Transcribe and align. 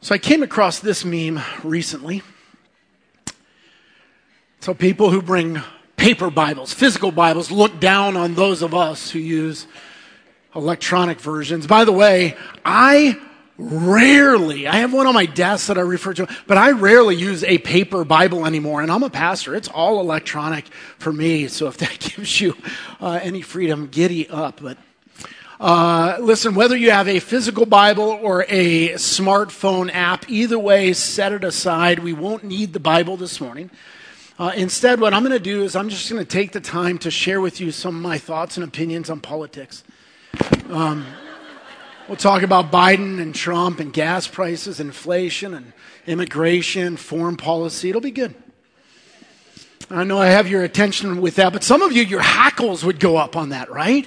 So 0.00 0.14
I 0.14 0.18
came 0.18 0.42
across 0.42 0.78
this 0.78 1.04
meme 1.04 1.40
recently. 1.64 2.22
So 4.60 4.74
people 4.74 5.10
who 5.10 5.22
bring 5.22 5.60
paper 5.96 6.30
Bibles, 6.30 6.72
physical 6.72 7.10
Bibles, 7.10 7.50
look 7.50 7.80
down 7.80 8.16
on 8.16 8.34
those 8.34 8.62
of 8.62 8.74
us 8.74 9.10
who 9.10 9.18
use 9.18 9.66
electronic 10.54 11.20
versions. 11.20 11.66
By 11.66 11.84
the 11.84 11.92
way, 11.92 12.36
I 12.64 13.18
rarely, 13.58 14.66
I 14.66 14.76
have 14.76 14.92
one 14.92 15.06
on 15.06 15.14
my 15.14 15.26
desk 15.26 15.68
that 15.68 15.78
I 15.78 15.82
refer 15.82 16.12
to, 16.14 16.28
but 16.46 16.58
I 16.58 16.72
rarely 16.72 17.16
use 17.16 17.42
a 17.44 17.58
paper 17.58 18.04
Bible 18.04 18.44
anymore. 18.44 18.82
And 18.82 18.90
I'm 18.90 19.02
a 19.02 19.10
pastor. 19.10 19.54
It's 19.54 19.68
all 19.68 20.00
electronic 20.00 20.66
for 20.98 21.12
me. 21.12 21.48
So 21.48 21.68
if 21.68 21.78
that 21.78 21.98
gives 22.16 22.40
you 22.40 22.54
uh, 23.00 23.18
any 23.22 23.40
freedom, 23.40 23.88
giddy 23.88 24.28
up. 24.28 24.60
But 24.60 24.78
uh, 25.58 26.18
listen, 26.20 26.54
whether 26.54 26.76
you 26.76 26.90
have 26.90 27.08
a 27.08 27.18
physical 27.18 27.64
Bible 27.64 28.18
or 28.22 28.44
a 28.48 28.90
smartphone 28.90 29.90
app, 29.92 30.28
either 30.28 30.58
way, 30.58 30.92
set 30.92 31.32
it 31.32 31.44
aside. 31.44 32.00
We 32.00 32.12
won't 32.12 32.44
need 32.44 32.74
the 32.74 32.80
Bible 32.80 33.16
this 33.16 33.40
morning. 33.40 33.70
Uh, 34.38 34.52
instead, 34.54 35.00
what 35.00 35.14
I'm 35.14 35.22
going 35.22 35.32
to 35.32 35.38
do 35.38 35.62
is 35.62 35.74
I'm 35.74 35.88
just 35.88 36.10
going 36.10 36.22
to 36.22 36.30
take 36.30 36.52
the 36.52 36.60
time 36.60 36.98
to 36.98 37.10
share 37.10 37.40
with 37.40 37.58
you 37.58 37.72
some 37.72 37.96
of 37.96 38.02
my 38.02 38.18
thoughts 38.18 38.58
and 38.58 38.64
opinions 38.64 39.08
on 39.08 39.20
politics. 39.20 39.82
Um, 40.68 41.06
we'll 42.06 42.18
talk 42.18 42.42
about 42.42 42.70
Biden 42.70 43.18
and 43.18 43.34
Trump 43.34 43.80
and 43.80 43.94
gas 43.94 44.28
prices, 44.28 44.78
inflation 44.78 45.54
and 45.54 45.72
immigration, 46.06 46.98
foreign 46.98 47.38
policy. 47.38 47.88
It'll 47.88 48.02
be 48.02 48.10
good. 48.10 48.34
I 49.88 50.04
know 50.04 50.18
I 50.18 50.26
have 50.26 50.48
your 50.48 50.64
attention 50.64 51.22
with 51.22 51.36
that, 51.36 51.54
but 51.54 51.64
some 51.64 51.80
of 51.80 51.92
you, 51.92 52.02
your 52.02 52.20
hackles 52.20 52.84
would 52.84 53.00
go 53.00 53.16
up 53.16 53.36
on 53.36 53.50
that, 53.50 53.70
right? 53.70 54.06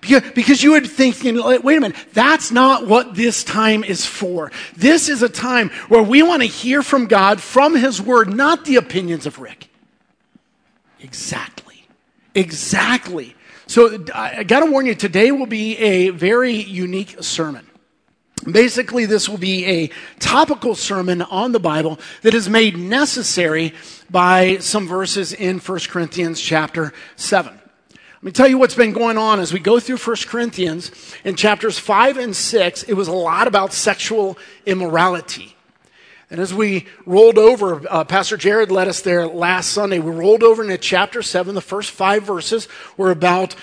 Because 0.00 0.62
you 0.62 0.72
would 0.72 0.86
think, 0.86 1.22
wait 1.22 1.76
a 1.76 1.80
minute, 1.80 1.96
that's 2.12 2.50
not 2.50 2.86
what 2.86 3.14
this 3.14 3.44
time 3.44 3.84
is 3.84 4.06
for. 4.06 4.50
This 4.76 5.08
is 5.08 5.22
a 5.22 5.28
time 5.28 5.68
where 5.88 6.02
we 6.02 6.22
want 6.22 6.42
to 6.42 6.48
hear 6.48 6.82
from 6.82 7.06
God, 7.06 7.40
from 7.40 7.76
His 7.76 8.00
Word, 8.00 8.34
not 8.34 8.64
the 8.64 8.76
opinions 8.76 9.26
of 9.26 9.38
Rick. 9.38 9.68
Exactly. 11.00 11.86
Exactly. 12.34 13.34
So 13.66 14.04
I 14.14 14.42
got 14.42 14.60
to 14.60 14.70
warn 14.70 14.86
you, 14.86 14.94
today 14.94 15.32
will 15.32 15.46
be 15.46 15.76
a 15.78 16.10
very 16.10 16.54
unique 16.54 17.22
sermon. 17.22 17.66
Basically, 18.50 19.04
this 19.04 19.28
will 19.28 19.38
be 19.38 19.66
a 19.66 19.90
topical 20.18 20.74
sermon 20.74 21.20
on 21.20 21.52
the 21.52 21.60
Bible 21.60 22.00
that 22.22 22.32
is 22.32 22.48
made 22.48 22.78
necessary 22.78 23.74
by 24.08 24.56
some 24.58 24.88
verses 24.88 25.34
in 25.34 25.58
1 25.58 25.78
Corinthians 25.88 26.40
chapter 26.40 26.94
7. 27.16 27.59
Let 28.22 28.26
me 28.26 28.32
tell 28.32 28.48
you 28.48 28.58
what's 28.58 28.74
been 28.74 28.92
going 28.92 29.16
on 29.16 29.40
as 29.40 29.50
we 29.50 29.60
go 29.60 29.80
through 29.80 29.96
1 29.96 30.16
Corinthians. 30.26 30.90
In 31.24 31.36
chapters 31.36 31.78
5 31.78 32.18
and 32.18 32.36
6, 32.36 32.82
it 32.82 32.92
was 32.92 33.08
a 33.08 33.12
lot 33.12 33.46
about 33.46 33.72
sexual 33.72 34.36
immorality. 34.66 35.56
And 36.30 36.38
as 36.38 36.54
we 36.54 36.86
rolled 37.06 37.38
over, 37.38 37.82
uh, 37.90 38.04
Pastor 38.04 38.36
Jared 38.36 38.70
led 38.70 38.86
us 38.86 39.00
there 39.00 39.26
last 39.26 39.72
Sunday. 39.72 39.98
We 39.98 40.12
rolled 40.12 40.44
over 40.44 40.62
into 40.62 40.78
chapter 40.78 41.22
7. 41.22 41.56
The 41.56 41.60
first 41.60 41.90
five 41.90 42.22
verses 42.22 42.68
were 42.96 43.10
about 43.10 43.56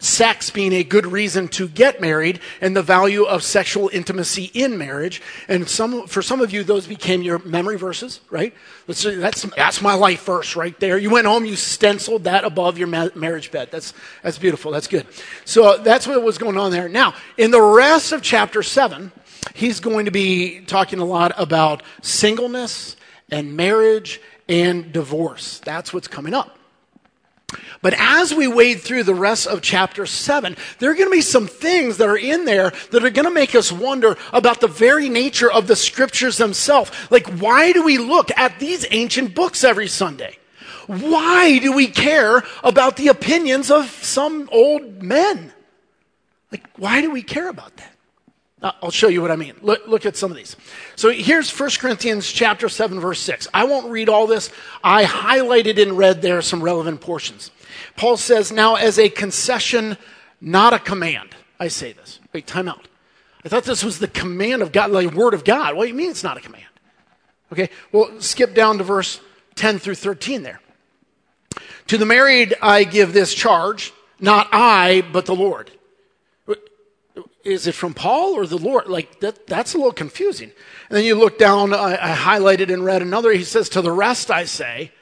sex 0.00 0.50
being 0.50 0.72
a 0.72 0.82
good 0.82 1.06
reason 1.06 1.46
to 1.48 1.68
get 1.68 2.00
married 2.00 2.40
and 2.60 2.76
the 2.76 2.82
value 2.82 3.22
of 3.22 3.44
sexual 3.44 3.88
intimacy 3.92 4.50
in 4.54 4.76
marriage. 4.76 5.22
And 5.46 5.68
some, 5.68 6.08
for 6.08 6.20
some 6.20 6.40
of 6.40 6.52
you, 6.52 6.64
those 6.64 6.88
became 6.88 7.22
your 7.22 7.38
memory 7.38 7.78
verses, 7.78 8.20
right? 8.28 8.54
That's, 8.88 9.42
that's 9.42 9.80
my 9.80 9.94
life 9.94 10.24
verse 10.24 10.56
right 10.56 10.78
there. 10.80 10.98
You 10.98 11.10
went 11.10 11.28
home, 11.28 11.44
you 11.44 11.54
stenciled 11.54 12.24
that 12.24 12.42
above 12.42 12.76
your 12.76 12.88
ma- 12.88 13.10
marriage 13.14 13.52
bed. 13.52 13.68
That's, 13.70 13.94
that's 14.24 14.36
beautiful. 14.36 14.72
That's 14.72 14.88
good. 14.88 15.06
So 15.44 15.78
that's 15.78 16.08
what 16.08 16.20
was 16.24 16.38
going 16.38 16.58
on 16.58 16.72
there. 16.72 16.88
Now, 16.88 17.14
in 17.36 17.52
the 17.52 17.62
rest 17.62 18.10
of 18.10 18.20
chapter 18.20 18.64
7, 18.64 19.12
he's 19.54 19.80
going 19.80 20.04
to 20.06 20.10
be 20.10 20.60
talking 20.60 20.98
a 20.98 21.04
lot 21.04 21.32
about 21.36 21.82
singleness 22.02 22.96
and 23.30 23.56
marriage 23.56 24.20
and 24.48 24.92
divorce. 24.92 25.60
That's 25.64 25.92
what's 25.92 26.08
coming 26.08 26.34
up. 26.34 26.58
But 27.82 27.94
as 27.96 28.34
we 28.34 28.46
wade 28.46 28.80
through 28.80 29.04
the 29.04 29.14
rest 29.14 29.46
of 29.46 29.62
chapter 29.62 30.06
7, 30.06 30.56
there 30.78 30.90
are 30.90 30.94
going 30.94 31.08
to 31.08 31.10
be 31.10 31.22
some 31.22 31.46
things 31.46 31.96
that 31.96 32.08
are 32.08 32.16
in 32.16 32.44
there 32.44 32.72
that 32.90 33.04
are 33.04 33.10
going 33.10 33.24
to 33.24 33.30
make 33.30 33.54
us 33.54 33.72
wonder 33.72 34.16
about 34.32 34.60
the 34.60 34.68
very 34.68 35.08
nature 35.08 35.50
of 35.50 35.66
the 35.66 35.76
scriptures 35.76 36.36
themselves. 36.36 36.90
Like, 37.10 37.26
why 37.40 37.72
do 37.72 37.82
we 37.82 37.98
look 37.98 38.30
at 38.36 38.58
these 38.58 38.86
ancient 38.90 39.34
books 39.34 39.64
every 39.64 39.88
Sunday? 39.88 40.36
Why 40.86 41.58
do 41.58 41.72
we 41.72 41.86
care 41.86 42.42
about 42.62 42.96
the 42.96 43.08
opinions 43.08 43.70
of 43.70 43.88
some 43.88 44.48
old 44.52 45.02
men? 45.02 45.52
Like, 46.52 46.68
why 46.76 47.00
do 47.00 47.10
we 47.10 47.22
care 47.22 47.48
about 47.48 47.76
that? 47.76 47.94
I'll 48.62 48.90
show 48.90 49.08
you 49.08 49.22
what 49.22 49.30
I 49.30 49.36
mean. 49.36 49.54
Look, 49.62 49.86
look, 49.86 50.04
at 50.04 50.16
some 50.16 50.30
of 50.30 50.36
these. 50.36 50.54
So 50.94 51.10
here's 51.10 51.50
1 51.50 51.70
Corinthians 51.78 52.30
chapter 52.30 52.68
7 52.68 53.00
verse 53.00 53.20
6. 53.20 53.48
I 53.54 53.64
won't 53.64 53.90
read 53.90 54.10
all 54.10 54.26
this. 54.26 54.50
I 54.84 55.04
highlighted 55.04 55.78
in 55.78 55.96
red 55.96 56.20
there 56.20 56.42
some 56.42 56.62
relevant 56.62 57.00
portions. 57.00 57.50
Paul 57.96 58.18
says, 58.18 58.52
now 58.52 58.74
as 58.74 58.98
a 58.98 59.08
concession, 59.08 59.96
not 60.42 60.74
a 60.74 60.78
command. 60.78 61.34
I 61.58 61.68
say 61.68 61.92
this. 61.92 62.20
Wait, 62.34 62.46
time 62.46 62.68
out. 62.68 62.86
I 63.44 63.48
thought 63.48 63.64
this 63.64 63.82
was 63.82 63.98
the 63.98 64.08
command 64.08 64.60
of 64.60 64.72
God, 64.72 64.90
like 64.90 65.14
word 65.14 65.32
of 65.32 65.44
God. 65.44 65.74
What 65.74 65.84
do 65.84 65.88
you 65.88 65.94
mean 65.94 66.10
it's 66.10 66.24
not 66.24 66.36
a 66.36 66.40
command? 66.40 66.64
Okay, 67.52 67.70
well, 67.92 68.20
skip 68.20 68.54
down 68.54 68.78
to 68.78 68.84
verse 68.84 69.20
10 69.54 69.78
through 69.78 69.94
13 69.94 70.42
there. 70.42 70.60
To 71.86 71.96
the 71.96 72.06
married 72.06 72.54
I 72.60 72.84
give 72.84 73.14
this 73.14 73.32
charge, 73.32 73.92
not 74.20 74.48
I, 74.52 75.02
but 75.12 75.24
the 75.24 75.34
Lord 75.34 75.70
is 77.44 77.66
it 77.66 77.74
from 77.74 77.94
Paul 77.94 78.34
or 78.34 78.46
the 78.46 78.58
Lord? 78.58 78.88
Like 78.88 79.20
that, 79.20 79.46
that's 79.46 79.74
a 79.74 79.78
little 79.78 79.92
confusing. 79.92 80.52
And 80.88 80.96
then 80.96 81.04
you 81.04 81.14
look 81.14 81.38
down, 81.38 81.72
I, 81.72 82.12
I 82.12 82.14
highlighted 82.14 82.72
and 82.72 82.84
read 82.84 83.02
another. 83.02 83.32
He 83.32 83.44
says, 83.44 83.68
To 83.70 83.82
the 83.82 83.92
rest 83.92 84.30
I 84.30 84.44
say, 84.44 84.92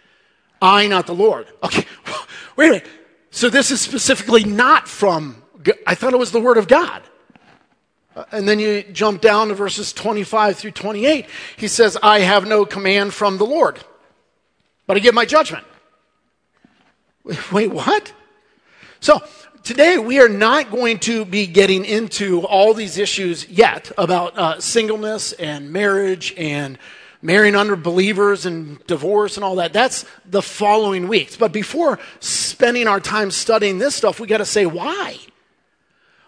I, 0.60 0.86
not 0.86 1.06
the 1.06 1.14
Lord. 1.14 1.46
Okay, 1.62 1.84
wait 2.56 2.68
a 2.68 2.70
minute. 2.72 2.86
So 3.30 3.50
this 3.50 3.70
is 3.70 3.80
specifically 3.80 4.44
not 4.44 4.88
from, 4.88 5.42
I 5.86 5.94
thought 5.94 6.12
it 6.12 6.18
was 6.18 6.32
the 6.32 6.40
Word 6.40 6.56
of 6.56 6.66
God. 6.66 7.02
Uh, 8.16 8.24
and 8.32 8.48
then 8.48 8.58
you 8.58 8.82
jump 8.82 9.20
down 9.20 9.48
to 9.48 9.54
verses 9.54 9.92
25 9.92 10.56
through 10.56 10.70
28. 10.70 11.26
He 11.56 11.68
says, 11.68 11.96
I 12.02 12.20
have 12.20 12.46
no 12.46 12.64
command 12.64 13.14
from 13.14 13.38
the 13.38 13.44
Lord, 13.44 13.78
but 14.86 14.96
I 14.96 15.00
give 15.00 15.14
my 15.14 15.24
judgment. 15.24 15.66
Wait, 17.52 17.70
what? 17.70 18.12
So 19.00 19.20
today 19.68 19.98
we 19.98 20.18
are 20.18 20.30
not 20.30 20.70
going 20.70 20.98
to 20.98 21.26
be 21.26 21.46
getting 21.46 21.84
into 21.84 22.40
all 22.46 22.72
these 22.72 22.96
issues 22.96 23.46
yet 23.50 23.92
about 23.98 24.38
uh, 24.38 24.58
singleness 24.58 25.32
and 25.32 25.70
marriage 25.70 26.32
and 26.38 26.78
marrying 27.20 27.54
under 27.54 27.76
believers 27.76 28.46
and 28.46 28.82
divorce 28.86 29.36
and 29.36 29.44
all 29.44 29.56
that. 29.56 29.74
That's 29.74 30.06
the 30.24 30.40
following 30.40 31.06
weeks. 31.06 31.36
But 31.36 31.52
before 31.52 31.98
spending 32.18 32.88
our 32.88 32.98
time 32.98 33.30
studying 33.30 33.76
this 33.76 33.94
stuff, 33.94 34.18
we 34.18 34.26
got 34.26 34.38
to 34.38 34.46
say 34.46 34.64
why. 34.64 35.18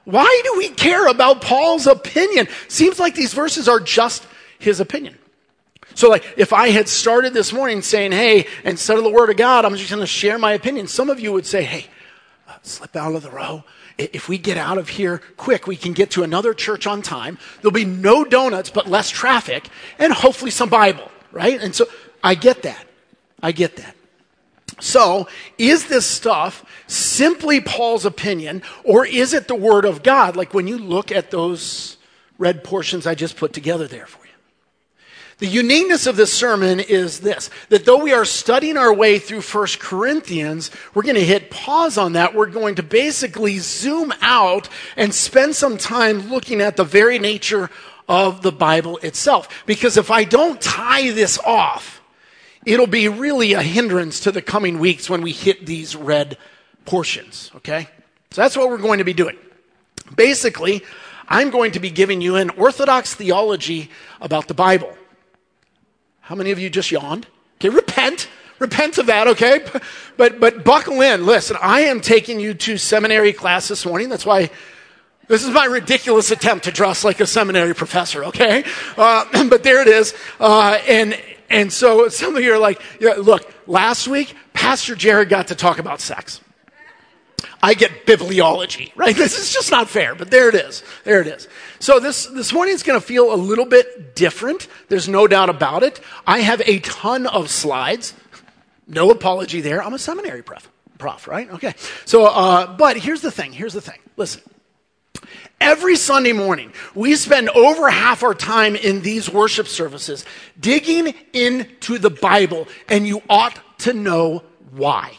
Why 0.05 0.43
do 0.45 0.59
we 0.59 0.69
care 0.69 1.07
about 1.07 1.41
Paul's 1.41 1.87
opinion? 1.87 2.47
Seems 2.69 3.01
like 3.01 3.15
these 3.15 3.33
verses 3.33 3.71
are 3.71 3.81
just 3.81 4.27
his 4.59 4.81
opinion. 4.81 5.17
So, 5.95 6.11
like, 6.11 6.27
if 6.37 6.53
I 6.53 6.69
had 6.69 6.91
started 6.91 7.33
this 7.33 7.55
morning 7.55 7.81
saying, 7.81 8.13
hey, 8.13 8.47
instead 8.65 8.99
of 8.99 9.05
the 9.05 9.11
Word 9.11 9.31
of 9.31 9.39
God, 9.39 9.65
I'm 9.65 9.77
just 9.77 9.89
going 9.89 10.01
to 10.01 10.07
share 10.07 10.37
my 10.37 10.53
opinion, 10.53 10.89
some 10.89 11.09
of 11.09 11.19
you 11.19 11.33
would 11.33 11.47
say, 11.47 11.63
hey, 11.63 11.87
slip 12.63 12.97
out 12.97 13.15
of 13.15 13.23
the 13.23 13.31
row. 13.31 13.65
If 13.99 14.29
we 14.29 14.39
get 14.39 14.57
out 14.57 14.79
of 14.79 14.89
here 14.89 15.21
quick, 15.37 15.67
we 15.67 15.77
can 15.77 15.93
get 15.93 16.11
to 16.13 16.23
another 16.23 16.55
church 16.55 16.87
on 16.87 17.03
time. 17.03 17.39
There'll 17.61 17.73
be 17.73 17.85
no 17.85 18.25
donuts, 18.25 18.71
but 18.71 18.89
less 18.89 19.11
traffic, 19.11 19.69
and 19.99 20.13
hopefully 20.13 20.51
some 20.51 20.69
Bible, 20.69 21.11
right? 21.33 21.61
And 21.61 21.75
so 21.75 21.87
I 22.23 22.35
get 22.35 22.63
that. 22.63 22.87
I 23.43 23.53
get 23.53 23.77
that. 23.77 23.97
So, 24.79 25.29
is 25.59 25.89
this 25.89 26.07
stuff 26.07 26.65
simply 26.87 27.61
Paul's 27.61 28.07
opinion, 28.07 28.63
or 28.83 29.05
is 29.05 29.35
it 29.35 29.47
the 29.47 29.55
Word 29.55 29.85
of 29.85 30.03
God? 30.03 30.37
Like 30.37 30.55
when 30.55 30.67
you 30.67 30.79
look 30.79 31.13
at 31.13 31.31
those 31.31 31.99
red 32.39 32.65
portions 32.65 33.07
I 33.07 33.15
just 33.15 33.37
put 33.37 33.53
together 33.53 33.87
there 33.87 34.07
for 34.07 34.20
the 35.41 35.47
uniqueness 35.47 36.07
of 36.07 36.17
this 36.17 36.33
sermon 36.33 36.81
is 36.81 37.21
this 37.21 37.51
that 37.71 37.87
though 37.87 38.03
we 38.03 38.13
are 38.13 38.27
studying 38.27 38.77
our 38.77 38.93
way 38.93 39.19
through 39.19 39.41
1 39.41 39.67
Corinthians, 39.81 40.71
we're 40.95 41.03
going 41.03 41.15
to 41.15 41.25
hit 41.25 41.51
pause 41.51 41.99
on 41.99 42.13
that. 42.13 42.35
We're 42.35 42.47
going 42.47 42.77
to 42.77 42.83
basically 42.83 43.59
zoom 43.59 44.13
out 44.21 44.69
and 44.97 45.13
spend 45.13 45.57
some 45.57 45.79
time 45.79 46.31
looking 46.31 46.61
at 46.61 46.77
the 46.77 46.85
very 46.85 47.19
nature 47.19 47.71
of 48.07 48.43
the 48.43 48.53
Bible 48.53 48.99
itself. 48.99 49.65
Because 49.67 49.97
if 49.97 50.11
I 50.11 50.25
don't 50.25 50.61
tie 50.61 51.11
this 51.11 51.39
off, 51.39 52.03
it'll 52.67 52.87
be 52.87 53.09
really 53.09 53.55
a 53.55 53.63
hindrance 53.63 54.21
to 54.21 54.33
the 54.33 54.43
coming 54.43 54.79
weeks 54.79 55.09
when 55.09 55.23
we 55.23 55.33
hit 55.33 55.65
these 55.65 55.97
red 55.97 56.37
portions, 56.85 57.51
okay? 57.57 57.89
So 58.31 58.43
that's 58.43 58.57
what 58.57 58.69
we're 58.69 58.79
going 58.79 58.99
to 58.99 59.05
be 59.05 59.15
doing. 59.15 59.39
Basically, 60.15 60.85
I'm 61.29 61.51
going 61.51 61.73
to 61.73 61.81
be 61.81 61.91
giving 61.91 62.21
you 62.21 62.37
an 62.37 62.51
orthodox 62.51 63.15
theology 63.15 63.91
about 64.21 64.49
the 64.49 64.55
Bible. 64.55 64.95
How 66.31 66.37
many 66.37 66.53
of 66.53 66.61
you 66.61 66.71
just 66.71 66.93
yawned? 66.93 67.27
Okay, 67.57 67.71
repent. 67.71 68.29
Repent 68.61 68.99
of 68.99 69.07
that, 69.07 69.27
okay? 69.27 69.65
But, 70.17 70.39
but 70.39 70.65
buckle 70.65 71.01
in. 71.01 71.27
Listen, 71.27 71.57
I 71.61 71.81
am 71.81 72.01
taking 72.01 72.39
you 72.39 72.55
to 72.55 72.79
seminary 72.79 73.33
class 73.33 73.67
this 73.67 73.85
morning. 73.85 74.09
That's 74.09 74.25
why 74.25 74.49
This 75.27 75.43
is 75.43 75.51
my 75.51 75.65
ridiculous 75.65 76.31
attempt 76.31 76.67
to 76.67 76.71
dress 76.71 77.03
like 77.03 77.19
a 77.19 77.27
seminary 77.27 77.75
professor, 77.75 78.23
okay? 78.27 78.63
Uh, 78.97 79.49
but 79.49 79.65
there 79.65 79.83
it 79.83 79.89
is. 79.89 80.15
Uh, 80.39 80.79
and, 80.87 81.21
and 81.49 81.73
so 81.73 82.09
some 82.09 82.37
of 82.37 82.45
you 82.45 82.55
are 82.55 82.61
like, 82.61 82.81
yeah, 83.01 83.15
look, 83.15 83.53
last 83.67 84.07
week, 84.07 84.37
Pastor 84.53 84.95
Jared 84.95 85.31
got 85.31 85.49
to 85.49 85.57
talk 85.57 85.81
about 85.81 86.01
sex. 86.01 86.41
I 87.63 87.75
get 87.75 88.07
bibliology, 88.07 88.91
right? 88.97 89.15
This 89.15 89.39
is 89.39 89.53
just 89.53 89.71
not 89.71 89.89
fair, 89.89 90.15
but 90.15 90.31
there 90.31 90.49
it 90.49 90.55
is. 90.55 90.83
There 91.05 91.21
it 91.21 91.27
is. 91.27 91.47
So 91.79 92.01
this, 92.01 92.27
this 92.27 92.53
morning 92.53 92.75
is 92.75 92.83
going 92.83 92.99
to 92.99 93.07
feel 93.07 93.35
a 93.35 93.37
little 93.37 93.67
bit 93.67 94.15
different. 94.15 94.67
There's 94.89 95.09
no 95.09 95.27
doubt 95.27 95.51
about 95.51 95.83
it. 95.83 96.01
I 96.27 96.41
have 96.41 96.63
a 96.65 96.79
ton 96.79 97.27
of 97.27 97.51
slides. 97.51 98.15
No 98.87 99.11
apology 99.11 99.61
there. 99.61 99.83
I'm 99.83 99.95
a 99.95 99.99
seminary 99.99 100.43
prof, 100.43 100.71
prof 100.99 101.29
right? 101.29 101.51
Okay. 101.51 101.75
So, 102.07 102.25
uh, 102.27 102.77
but 102.77 102.97
here's 102.97 103.21
the 103.21 103.31
thing. 103.31 103.53
Here's 103.53 103.75
the 103.75 103.83
thing. 103.83 103.99
Listen. 104.17 104.43
Every 105.61 105.97
Sunday 105.97 106.33
morning, 106.33 106.73
we 106.95 107.15
spend 107.17 107.51
over 107.51 107.91
half 107.91 108.23
our 108.23 108.33
time 108.33 108.75
in 108.75 109.03
these 109.03 109.29
worship 109.29 109.69
services 109.69 110.25
digging 110.59 111.13
into 111.35 111.99
the 111.99 112.09
Bible, 112.09 112.67
and 112.89 113.07
you 113.07 113.21
ought 113.29 113.61
to 113.81 113.93
know 113.93 114.43
why. 114.71 115.13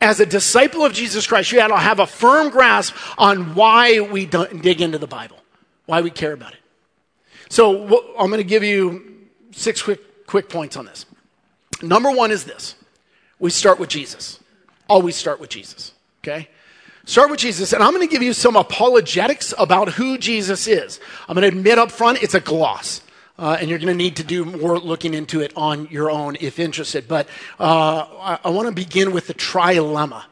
As 0.00 0.20
a 0.20 0.26
disciple 0.26 0.84
of 0.84 0.92
Jesus 0.92 1.26
Christ, 1.26 1.50
you 1.50 1.60
ought 1.60 1.68
to 1.68 1.76
have 1.76 1.98
a 1.98 2.06
firm 2.06 2.50
grasp 2.50 2.94
on 3.18 3.54
why 3.54 4.00
we 4.00 4.26
dig 4.26 4.80
into 4.80 4.98
the 4.98 5.08
Bible, 5.08 5.38
why 5.86 6.00
we 6.02 6.10
care 6.10 6.32
about 6.32 6.52
it. 6.52 6.60
So 7.48 8.14
I'm 8.18 8.28
going 8.28 8.38
to 8.38 8.44
give 8.44 8.62
you 8.62 9.26
six 9.50 9.82
quick, 9.82 10.26
quick 10.26 10.48
points 10.48 10.76
on 10.76 10.86
this. 10.86 11.06
Number 11.82 12.10
one 12.10 12.30
is 12.30 12.44
this 12.44 12.76
we 13.38 13.50
start 13.50 13.78
with 13.78 13.88
Jesus. 13.88 14.40
Always 14.88 15.16
start 15.16 15.40
with 15.40 15.50
Jesus, 15.50 15.92
okay? 16.22 16.48
Start 17.04 17.30
with 17.30 17.40
Jesus, 17.40 17.72
and 17.72 17.82
I'm 17.82 17.92
going 17.92 18.06
to 18.06 18.10
give 18.12 18.22
you 18.22 18.32
some 18.32 18.56
apologetics 18.56 19.54
about 19.58 19.90
who 19.90 20.18
Jesus 20.18 20.66
is. 20.66 21.00
I'm 21.28 21.34
going 21.34 21.50
to 21.50 21.56
admit 21.56 21.78
up 21.78 21.90
front 21.90 22.22
it's 22.22 22.34
a 22.34 22.40
gloss. 22.40 23.02
Uh, 23.38 23.56
and 23.60 23.70
you're 23.70 23.78
going 23.78 23.86
to 23.86 23.94
need 23.94 24.16
to 24.16 24.24
do 24.24 24.44
more 24.44 24.78
looking 24.78 25.14
into 25.14 25.40
it 25.40 25.52
on 25.54 25.86
your 25.90 26.10
own 26.10 26.36
if 26.40 26.58
interested. 26.58 27.06
But 27.06 27.28
uh, 27.60 28.06
I, 28.20 28.38
I 28.44 28.50
want 28.50 28.66
to 28.66 28.74
begin 28.74 29.12
with 29.12 29.28
the 29.28 29.34
trilemma. 29.34 30.24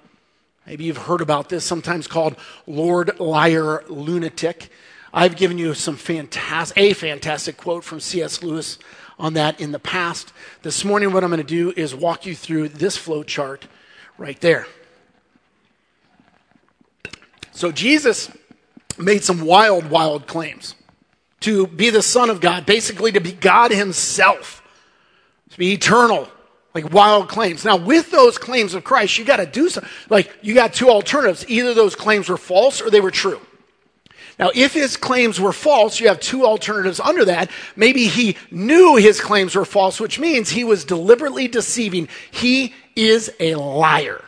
Maybe 0.66 0.84
you've 0.84 0.96
heard 0.96 1.20
about 1.20 1.48
this, 1.48 1.64
sometimes 1.64 2.08
called 2.08 2.34
Lord 2.66 3.20
Liar 3.20 3.84
Lunatic. 3.88 4.70
I've 5.14 5.36
given 5.36 5.56
you 5.56 5.74
some 5.74 5.96
fantastic, 5.96 6.76
a 6.76 6.92
fantastic 6.92 7.56
quote 7.56 7.84
from 7.84 8.00
C.S. 8.00 8.42
Lewis 8.42 8.78
on 9.16 9.34
that 9.34 9.60
in 9.60 9.70
the 9.70 9.78
past. 9.78 10.32
This 10.62 10.84
morning, 10.84 11.12
what 11.12 11.22
I'm 11.22 11.30
going 11.30 11.40
to 11.40 11.46
do 11.46 11.72
is 11.76 11.94
walk 11.94 12.26
you 12.26 12.34
through 12.34 12.70
this 12.70 12.96
flow 12.96 13.22
chart 13.22 13.68
right 14.18 14.40
there. 14.40 14.66
So, 17.52 17.70
Jesus 17.70 18.30
made 18.98 19.22
some 19.22 19.42
wild, 19.42 19.88
wild 19.88 20.26
claims 20.26 20.74
to 21.46 21.68
be 21.68 21.90
the 21.90 22.02
Son 22.02 22.28
of 22.28 22.40
God, 22.40 22.66
basically 22.66 23.12
to 23.12 23.20
be 23.20 23.30
God 23.30 23.70
Himself, 23.70 24.64
to 25.50 25.56
be 25.56 25.74
eternal, 25.74 26.26
like 26.74 26.92
wild 26.92 27.28
claims. 27.28 27.64
Now, 27.64 27.76
with 27.76 28.10
those 28.10 28.36
claims 28.36 28.74
of 28.74 28.82
Christ, 28.82 29.16
you 29.16 29.24
got 29.24 29.36
to 29.36 29.46
do 29.46 29.68
something. 29.68 29.88
Like, 30.10 30.36
you 30.42 30.54
got 30.54 30.74
two 30.74 30.90
alternatives. 30.90 31.44
Either 31.48 31.72
those 31.72 31.94
claims 31.94 32.28
were 32.28 32.36
false 32.36 32.82
or 32.82 32.90
they 32.90 33.00
were 33.00 33.12
true. 33.12 33.40
Now, 34.40 34.50
if 34.56 34.74
his 34.74 34.96
claims 34.96 35.40
were 35.40 35.52
false, 35.52 36.00
you 36.00 36.08
have 36.08 36.18
two 36.18 36.44
alternatives 36.44 36.98
under 36.98 37.24
that. 37.26 37.48
Maybe 37.76 38.08
he 38.08 38.36
knew 38.50 38.96
his 38.96 39.20
claims 39.20 39.54
were 39.54 39.64
false, 39.64 40.00
which 40.00 40.18
means 40.18 40.50
he 40.50 40.64
was 40.64 40.84
deliberately 40.84 41.46
deceiving. 41.46 42.08
He 42.32 42.74
is 42.96 43.32
a 43.38 43.54
liar. 43.54 44.24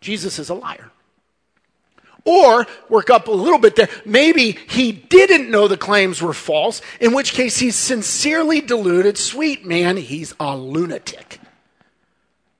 Jesus 0.00 0.38
is 0.38 0.50
a 0.50 0.54
liar. 0.54 0.89
Or 2.30 2.64
work 2.88 3.10
up 3.10 3.26
a 3.26 3.32
little 3.32 3.58
bit 3.58 3.74
there. 3.74 3.88
Maybe 4.04 4.52
he 4.68 4.92
didn't 4.92 5.50
know 5.50 5.66
the 5.66 5.76
claims 5.76 6.22
were 6.22 6.32
false, 6.32 6.80
in 7.00 7.12
which 7.12 7.32
case 7.32 7.58
he's 7.58 7.74
sincerely 7.74 8.60
deluded. 8.60 9.18
Sweet 9.18 9.66
man, 9.66 9.96
he's 9.96 10.32
a 10.38 10.56
lunatic. 10.56 11.40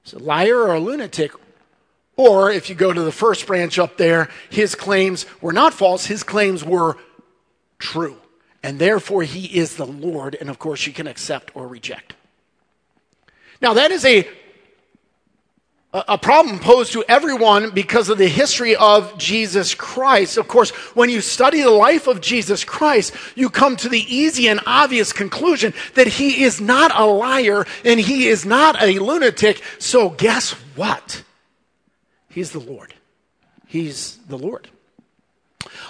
He's 0.03 0.11
a 0.11 0.19
liar 0.19 0.57
or 0.57 0.75
a 0.75 0.79
lunatic. 0.79 1.31
Or 2.17 2.51
if 2.51 2.69
you 2.69 2.75
go 2.75 2.91
to 2.91 3.01
the 3.01 3.13
first 3.13 3.47
branch 3.47 3.79
up 3.79 3.95
there, 3.95 4.29
his 4.49 4.75
claims 4.75 5.25
were 5.39 5.53
not 5.53 5.73
false, 5.73 6.05
his 6.05 6.21
claims 6.21 6.65
were 6.65 6.97
true. 7.79 8.17
And 8.61 8.77
therefore, 8.77 9.23
he 9.23 9.45
is 9.57 9.77
the 9.77 9.87
Lord. 9.87 10.35
And 10.39 10.49
of 10.49 10.59
course, 10.59 10.85
you 10.85 10.91
can 10.91 11.07
accept 11.07 11.55
or 11.55 11.65
reject. 11.65 12.13
Now, 13.61 13.73
that 13.75 13.91
is 13.91 14.03
a, 14.03 14.27
a 15.93 16.17
problem 16.17 16.59
posed 16.59 16.93
to 16.93 17.03
everyone 17.09 17.71
because 17.71 18.07
of 18.07 18.17
the 18.17 18.27
history 18.27 18.77
of 18.77 19.17
Jesus 19.17 19.75
Christ. 19.75 20.37
Of 20.37 20.47
course, 20.47 20.69
when 20.95 21.09
you 21.09 21.19
study 21.19 21.61
the 21.61 21.69
life 21.69 22.07
of 22.07 22.21
Jesus 22.21 22.63
Christ, 22.63 23.13
you 23.35 23.49
come 23.49 23.75
to 23.77 23.89
the 23.89 23.99
easy 23.99 24.47
and 24.47 24.61
obvious 24.65 25.11
conclusion 25.11 25.73
that 25.95 26.07
he 26.07 26.43
is 26.43 26.61
not 26.61 26.97
a 26.97 27.05
liar 27.05 27.65
and 27.83 27.99
he 27.99 28.27
is 28.27 28.45
not 28.45 28.81
a 28.81 28.99
lunatic. 28.99 29.61
So, 29.79 30.09
guess 30.09 30.51
what? 30.75 31.23
He's 32.29 32.51
the 32.51 32.59
Lord. 32.59 32.93
He's 33.67 34.17
the 34.29 34.37
Lord. 34.37 34.69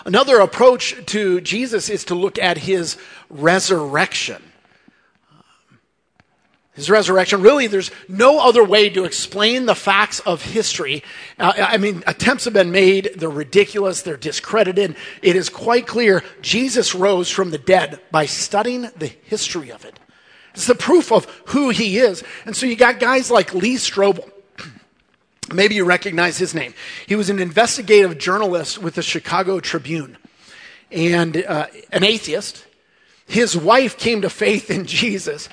Another 0.03 0.39
approach 0.39 0.95
to 1.07 1.41
Jesus 1.41 1.89
is 1.89 2.05
to 2.05 2.15
look 2.15 2.39
at 2.39 2.57
his 2.57 2.97
resurrection. 3.29 4.50
His 6.73 6.89
resurrection, 6.89 7.41
really, 7.41 7.67
there's 7.67 7.91
no 8.07 8.39
other 8.39 8.63
way 8.63 8.89
to 8.89 9.03
explain 9.03 9.65
the 9.65 9.75
facts 9.75 10.21
of 10.21 10.41
history. 10.41 11.03
Uh, 11.37 11.51
I 11.57 11.77
mean, 11.77 12.01
attempts 12.07 12.45
have 12.45 12.53
been 12.53 12.71
made, 12.71 13.11
they're 13.17 13.29
ridiculous, 13.29 14.03
they're 14.03 14.15
discredited. 14.15 14.95
It 15.21 15.35
is 15.35 15.49
quite 15.49 15.85
clear 15.85 16.23
Jesus 16.41 16.95
rose 16.95 17.29
from 17.29 17.51
the 17.51 17.57
dead 17.57 17.99
by 18.09 18.25
studying 18.25 18.83
the 18.97 19.11
history 19.23 19.69
of 19.69 19.83
it. 19.83 19.99
It's 20.53 20.67
the 20.67 20.75
proof 20.75 21.11
of 21.11 21.25
who 21.47 21.69
he 21.69 21.97
is. 21.97 22.23
And 22.45 22.55
so 22.55 22.65
you 22.65 22.77
got 22.77 22.99
guys 22.99 23.29
like 23.29 23.53
Lee 23.53 23.75
Strobel 23.75 24.29
Maybe 25.53 25.75
you 25.75 25.83
recognize 25.83 26.37
his 26.37 26.53
name. 26.53 26.73
He 27.05 27.15
was 27.15 27.29
an 27.29 27.39
investigative 27.39 28.17
journalist 28.17 28.77
with 28.77 28.95
the 28.95 29.01
Chicago 29.01 29.59
Tribune 29.59 30.17
and 30.89 31.43
uh, 31.43 31.67
an 31.91 32.05
atheist. 32.05 32.65
His 33.27 33.57
wife 33.57 33.97
came 33.97 34.21
to 34.21 34.29
faith 34.29 34.71
in 34.71 34.85
Jesus. 34.85 35.49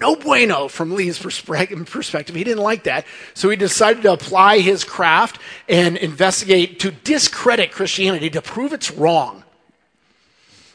No 0.00 0.14
bueno 0.14 0.68
from 0.68 0.94
Lee's 0.94 1.18
perspective. 1.18 2.36
He 2.36 2.44
didn't 2.44 2.62
like 2.62 2.84
that. 2.84 3.04
So 3.34 3.50
he 3.50 3.56
decided 3.56 4.04
to 4.04 4.12
apply 4.12 4.58
his 4.58 4.84
craft 4.84 5.40
and 5.68 5.96
investigate 5.96 6.78
to 6.80 6.92
discredit 6.92 7.72
Christianity, 7.72 8.30
to 8.30 8.40
prove 8.40 8.72
it's 8.72 8.92
wrong. 8.92 9.42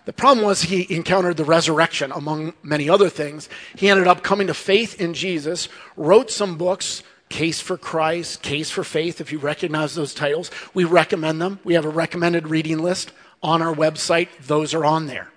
The 0.06 0.12
problem 0.12 0.46
was 0.46 0.64
he 0.64 0.94
encountered 0.94 1.38
the 1.38 1.46
resurrection, 1.46 2.12
among 2.12 2.54
many 2.62 2.90
other 2.90 3.08
things. 3.08 3.48
He 3.76 3.90
ended 3.90 4.08
up 4.08 4.22
coming 4.22 4.48
to 4.48 4.54
faith 4.54 5.00
in 5.00 5.14
Jesus, 5.14 5.70
wrote 5.96 6.30
some 6.30 6.58
books, 6.58 7.04
Case 7.30 7.62
for 7.62 7.78
Christ, 7.78 8.42
Case 8.42 8.70
for 8.70 8.84
Faith, 8.84 9.22
if 9.22 9.32
you 9.32 9.40
recognize 9.40 9.96
those 9.96 10.14
titles. 10.14 10.52
We 10.74 10.84
recommend 10.84 11.42
them. 11.42 11.60
We 11.64 11.76
have 11.76 11.86
a 11.86 11.90
recommended 11.90 12.50
reading 12.50 12.80
list 12.80 13.14
on 13.42 13.62
our 13.62 13.74
website. 13.74 14.28
Those 14.46 14.74
are 14.74 14.84
on 14.86 15.08
there. 15.08 15.33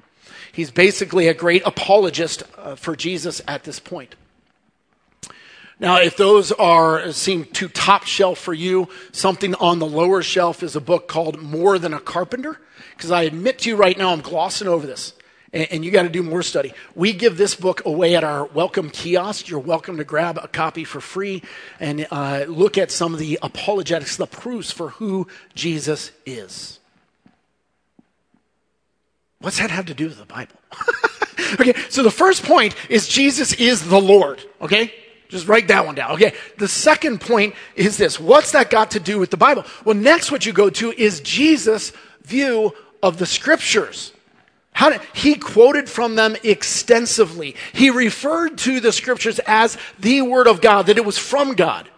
He's 0.57 0.71
basically 0.71 1.29
a 1.29 1.35
great 1.35 1.61
apologist 1.67 2.43
uh, 2.57 2.77
for 2.77 2.97
Jesus 2.97 3.43
at 3.47 3.65
this 3.65 3.79
point. 3.79 4.15
Now, 5.79 6.01
if 6.01 6.17
those 6.17 6.51
are 6.51 7.13
seem 7.13 7.45
too 7.45 7.69
top 7.69 8.05
shelf 8.05 8.39
for 8.39 8.55
you, 8.55 8.89
something 9.13 9.55
on 9.57 9.81
the 9.81 9.87
lower 9.87 10.23
shelf 10.23 10.63
is 10.63 10.75
a 10.75 10.81
book 10.81 11.09
called 11.09 11.43
More 11.43 11.79
Than 11.79 11.93
a 11.93 12.01
Carpenter. 12.01 12.59
Because 12.97 13.11
I 13.11 13.25
admit 13.25 13.59
to 13.61 13.69
you 13.69 13.77
right 13.77 13.99
now, 13.99 14.13
I'm 14.15 14.23
glossing 14.23 14.67
over 14.67 14.87
this 14.87 15.13
and, 15.53 15.69
and 15.71 15.85
you 15.85 15.91
got 15.91 16.05
to 16.05 16.09
do 16.09 16.23
more 16.23 16.43
study. 16.43 16.73
We 16.95 17.13
give 17.13 17.37
this 17.37 17.55
book 17.55 17.85
away 17.85 18.17
at 18.17 18.25
our 18.25 18.47
welcome 18.47 18.89
kiosk. 18.89 19.51
You're 19.51 19.59
welcome 19.59 19.99
to 19.99 20.05
grab 20.05 20.39
a 20.43 20.49
copy 20.49 20.85
for 20.85 21.03
free 21.03 21.43
and 21.79 22.07
uh, 22.11 22.47
look 22.49 22.79
at 22.79 22.91
some 22.91 23.13
of 23.13 23.21
the 23.21 23.39
apologetics, 23.43 24.17
the 24.17 24.27
proofs 24.27 24.71
for 24.71 24.89
who 24.89 25.27
Jesus 25.55 26.13
is. 26.25 26.76
What's 29.41 29.59
that 29.59 29.71
have 29.71 29.87
to 29.87 29.95
do 29.95 30.07
with 30.07 30.19
the 30.19 30.25
Bible? 30.25 30.57
okay, 31.61 31.75
so 31.89 32.03
the 32.03 32.11
first 32.11 32.45
point 32.45 32.75
is 32.89 33.07
Jesus 33.07 33.53
is 33.55 33.87
the 33.87 34.01
Lord, 34.01 34.43
okay? 34.61 34.93
Just 35.29 35.49
write 35.49 35.69
that 35.69 35.85
one 35.85 35.95
down. 35.95 36.13
Okay. 36.13 36.35
The 36.59 36.69
second 36.69 37.21
point 37.21 37.55
is 37.75 37.97
this. 37.97 38.21
What's 38.21 38.53
that 38.53 38.71
got 38.71 38.93
to 38.93 39.01
do 39.01 39.19
with 39.19 39.31
the 39.31 39.37
Bible? 39.37 39.65
Well, 39.85 39.97
next 39.97 40.31
what 40.31 40.47
you 40.47 40.53
go 40.53 40.71
to 40.71 40.93
is 40.93 41.21
Jesus' 41.21 41.93
view 42.23 42.75
of 43.03 43.19
the 43.19 43.27
scriptures. 43.27 44.13
How 44.73 44.91
did, 44.91 45.01
he 45.15 45.37
quoted 45.37 45.89
from 45.89 46.17
them 46.17 46.37
extensively. 46.43 47.57
He 47.73 47.91
referred 47.91 48.59
to 48.59 48.79
the 48.79 48.93
scriptures 48.93 49.41
as 49.47 49.79
the 49.99 50.23
word 50.23 50.47
of 50.47 50.61
God, 50.61 50.87
that 50.87 50.99
it 50.99 51.05
was 51.05 51.19
from 51.19 51.55
God. 51.55 51.89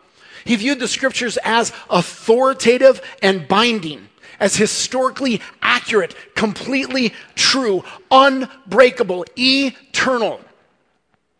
He 0.44 0.56
viewed 0.56 0.78
the 0.78 0.88
scriptures 0.88 1.38
as 1.42 1.72
authoritative 1.90 3.02
and 3.20 3.48
binding, 3.48 4.08
as 4.40 4.56
historically 4.56 5.40
accurate, 5.62 6.14
completely 6.34 7.12
true, 7.34 7.84
unbreakable, 8.10 9.24
eternal. 9.36 10.40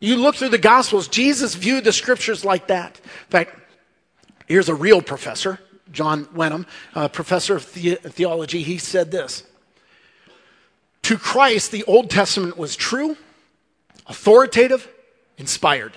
You 0.01 0.17
look 0.17 0.37
through 0.37 0.51
the 0.51 0.59
Gospels, 0.59 1.09
Jesus 1.09 1.55
viewed 1.55 1.85
the 1.85 1.93
scriptures 1.93 2.45
like 2.45 2.69
that. 2.69 3.01
In 3.05 3.31
fact, 3.31 3.57
here's 4.47 4.69
a 4.69 4.75
real 4.75 5.03
professor, 5.03 5.59
John 5.91 6.29
Wenham, 6.35 6.67
professor 7.13 7.57
of 7.57 7.73
the- 7.75 7.97
theology. 7.97 8.63
He 8.63 8.79
said 8.79 9.11
this 9.11 9.43
To 11.03 11.17
Christ, 11.19 11.73
the 11.73 11.85
Old 11.85 12.11
Testament 12.11 12.57
was 12.57 12.77
true, 12.77 13.17
authoritative, 14.07 14.89
inspired. 15.37 15.95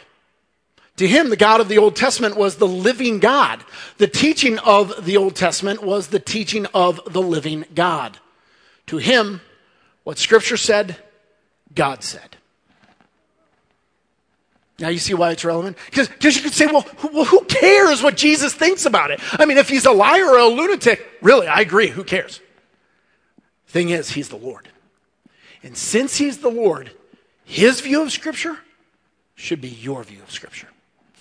To 1.01 1.07
him, 1.07 1.31
the 1.31 1.35
God 1.35 1.61
of 1.61 1.67
the 1.67 1.79
Old 1.79 1.95
Testament 1.95 2.37
was 2.37 2.57
the 2.57 2.67
living 2.67 3.17
God. 3.17 3.63
The 3.97 4.05
teaching 4.05 4.59
of 4.59 5.03
the 5.03 5.17
Old 5.17 5.35
Testament 5.35 5.81
was 5.81 6.09
the 6.09 6.19
teaching 6.19 6.67
of 6.75 7.01
the 7.11 7.23
living 7.23 7.65
God. 7.73 8.19
To 8.85 8.97
him, 8.97 9.41
what 10.03 10.19
Scripture 10.19 10.57
said, 10.57 10.95
God 11.73 12.03
said. 12.03 12.37
Now 14.77 14.89
you 14.89 14.99
see 14.99 15.15
why 15.15 15.31
it's 15.31 15.43
relevant? 15.43 15.75
Because 15.87 16.35
you 16.35 16.43
could 16.43 16.53
say, 16.53 16.67
well 16.67 16.85
who, 16.97 17.07
well, 17.07 17.25
who 17.25 17.45
cares 17.45 18.03
what 18.03 18.15
Jesus 18.15 18.53
thinks 18.53 18.85
about 18.85 19.09
it? 19.09 19.19
I 19.39 19.47
mean, 19.47 19.57
if 19.57 19.69
he's 19.69 19.87
a 19.87 19.91
liar 19.91 20.27
or 20.27 20.37
a 20.37 20.45
lunatic, 20.45 21.03
really, 21.23 21.47
I 21.47 21.61
agree, 21.61 21.87
who 21.87 22.03
cares? 22.03 22.41
Thing 23.65 23.89
is, 23.89 24.11
he's 24.11 24.29
the 24.29 24.37
Lord. 24.37 24.69
And 25.63 25.75
since 25.75 26.17
he's 26.17 26.37
the 26.37 26.49
Lord, 26.49 26.91
his 27.43 27.81
view 27.81 28.03
of 28.03 28.11
Scripture 28.11 28.59
should 29.33 29.61
be 29.61 29.69
your 29.69 30.03
view 30.03 30.21
of 30.21 30.29
Scripture. 30.29 30.67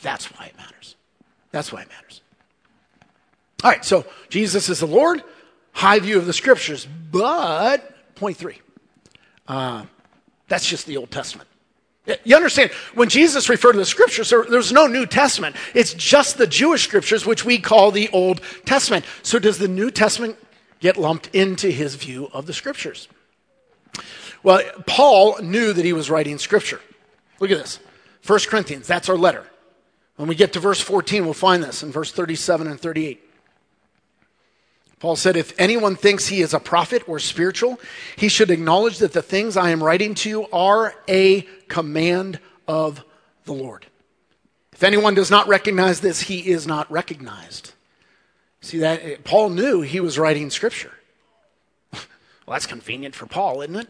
That's 0.02 0.26
why 0.26 0.46
it 0.46 0.56
matters. 0.56 0.96
That's 1.50 1.72
why 1.72 1.82
it 1.82 1.88
matters. 1.88 2.20
All 3.62 3.70
right, 3.70 3.84
so 3.84 4.06
Jesus 4.28 4.68
is 4.68 4.80
the 4.80 4.86
Lord, 4.86 5.22
high 5.72 5.98
view 5.98 6.18
of 6.18 6.26
the 6.26 6.32
Scriptures. 6.32 6.86
But, 7.10 8.14
point 8.14 8.36
three, 8.36 8.60
uh, 9.46 9.84
that's 10.48 10.66
just 10.66 10.86
the 10.86 10.96
Old 10.96 11.10
Testament. 11.10 11.48
You 12.24 12.34
understand, 12.34 12.70
when 12.94 13.08
Jesus 13.08 13.48
referred 13.48 13.72
to 13.72 13.78
the 13.78 13.84
scriptures, 13.84 14.30
there, 14.30 14.44
there's 14.44 14.72
no 14.72 14.86
New 14.86 15.06
Testament. 15.06 15.54
It's 15.74 15.94
just 15.94 16.38
the 16.38 16.46
Jewish 16.46 16.82
scriptures, 16.82 17.26
which 17.26 17.44
we 17.44 17.58
call 17.58 17.90
the 17.90 18.08
Old 18.08 18.40
Testament. 18.64 19.04
So 19.22 19.38
does 19.38 19.58
the 19.58 19.68
New 19.68 19.90
Testament 19.90 20.36
get 20.80 20.96
lumped 20.96 21.28
into 21.34 21.70
his 21.70 21.94
view 21.94 22.28
of 22.32 22.46
the 22.46 22.52
scriptures? 22.52 23.06
Well, 24.42 24.62
Paul 24.86 25.40
knew 25.42 25.72
that 25.72 25.84
he 25.84 25.92
was 25.92 26.10
writing 26.10 26.38
scripture. 26.38 26.80
Look 27.38 27.50
at 27.50 27.58
this 27.58 27.78
1 28.26 28.38
Corinthians, 28.48 28.86
that's 28.86 29.08
our 29.08 29.16
letter. 29.16 29.46
When 30.20 30.28
we 30.28 30.34
get 30.34 30.52
to 30.52 30.60
verse 30.60 30.82
14, 30.82 31.24
we'll 31.24 31.32
find 31.32 31.64
this 31.64 31.82
in 31.82 31.90
verse 31.92 32.12
37 32.12 32.66
and 32.66 32.78
38. 32.78 33.26
Paul 34.98 35.16
said, 35.16 35.34
If 35.34 35.58
anyone 35.58 35.96
thinks 35.96 36.26
he 36.26 36.42
is 36.42 36.52
a 36.52 36.60
prophet 36.60 37.08
or 37.08 37.18
spiritual, 37.18 37.80
he 38.16 38.28
should 38.28 38.50
acknowledge 38.50 38.98
that 38.98 39.14
the 39.14 39.22
things 39.22 39.56
I 39.56 39.70
am 39.70 39.82
writing 39.82 40.14
to 40.16 40.28
you 40.28 40.46
are 40.52 40.94
a 41.08 41.40
command 41.68 42.38
of 42.68 43.02
the 43.46 43.54
Lord. 43.54 43.86
If 44.74 44.84
anyone 44.84 45.14
does 45.14 45.30
not 45.30 45.48
recognize 45.48 46.00
this, 46.00 46.20
he 46.20 46.50
is 46.50 46.66
not 46.66 46.92
recognized. 46.92 47.72
See 48.60 48.76
that? 48.80 49.24
Paul 49.24 49.48
knew 49.48 49.80
he 49.80 50.00
was 50.00 50.18
writing 50.18 50.50
scripture. 50.50 50.92
well, 51.94 52.02
that's 52.48 52.66
convenient 52.66 53.14
for 53.14 53.24
Paul, 53.24 53.62
isn't 53.62 53.76
it? 53.76 53.88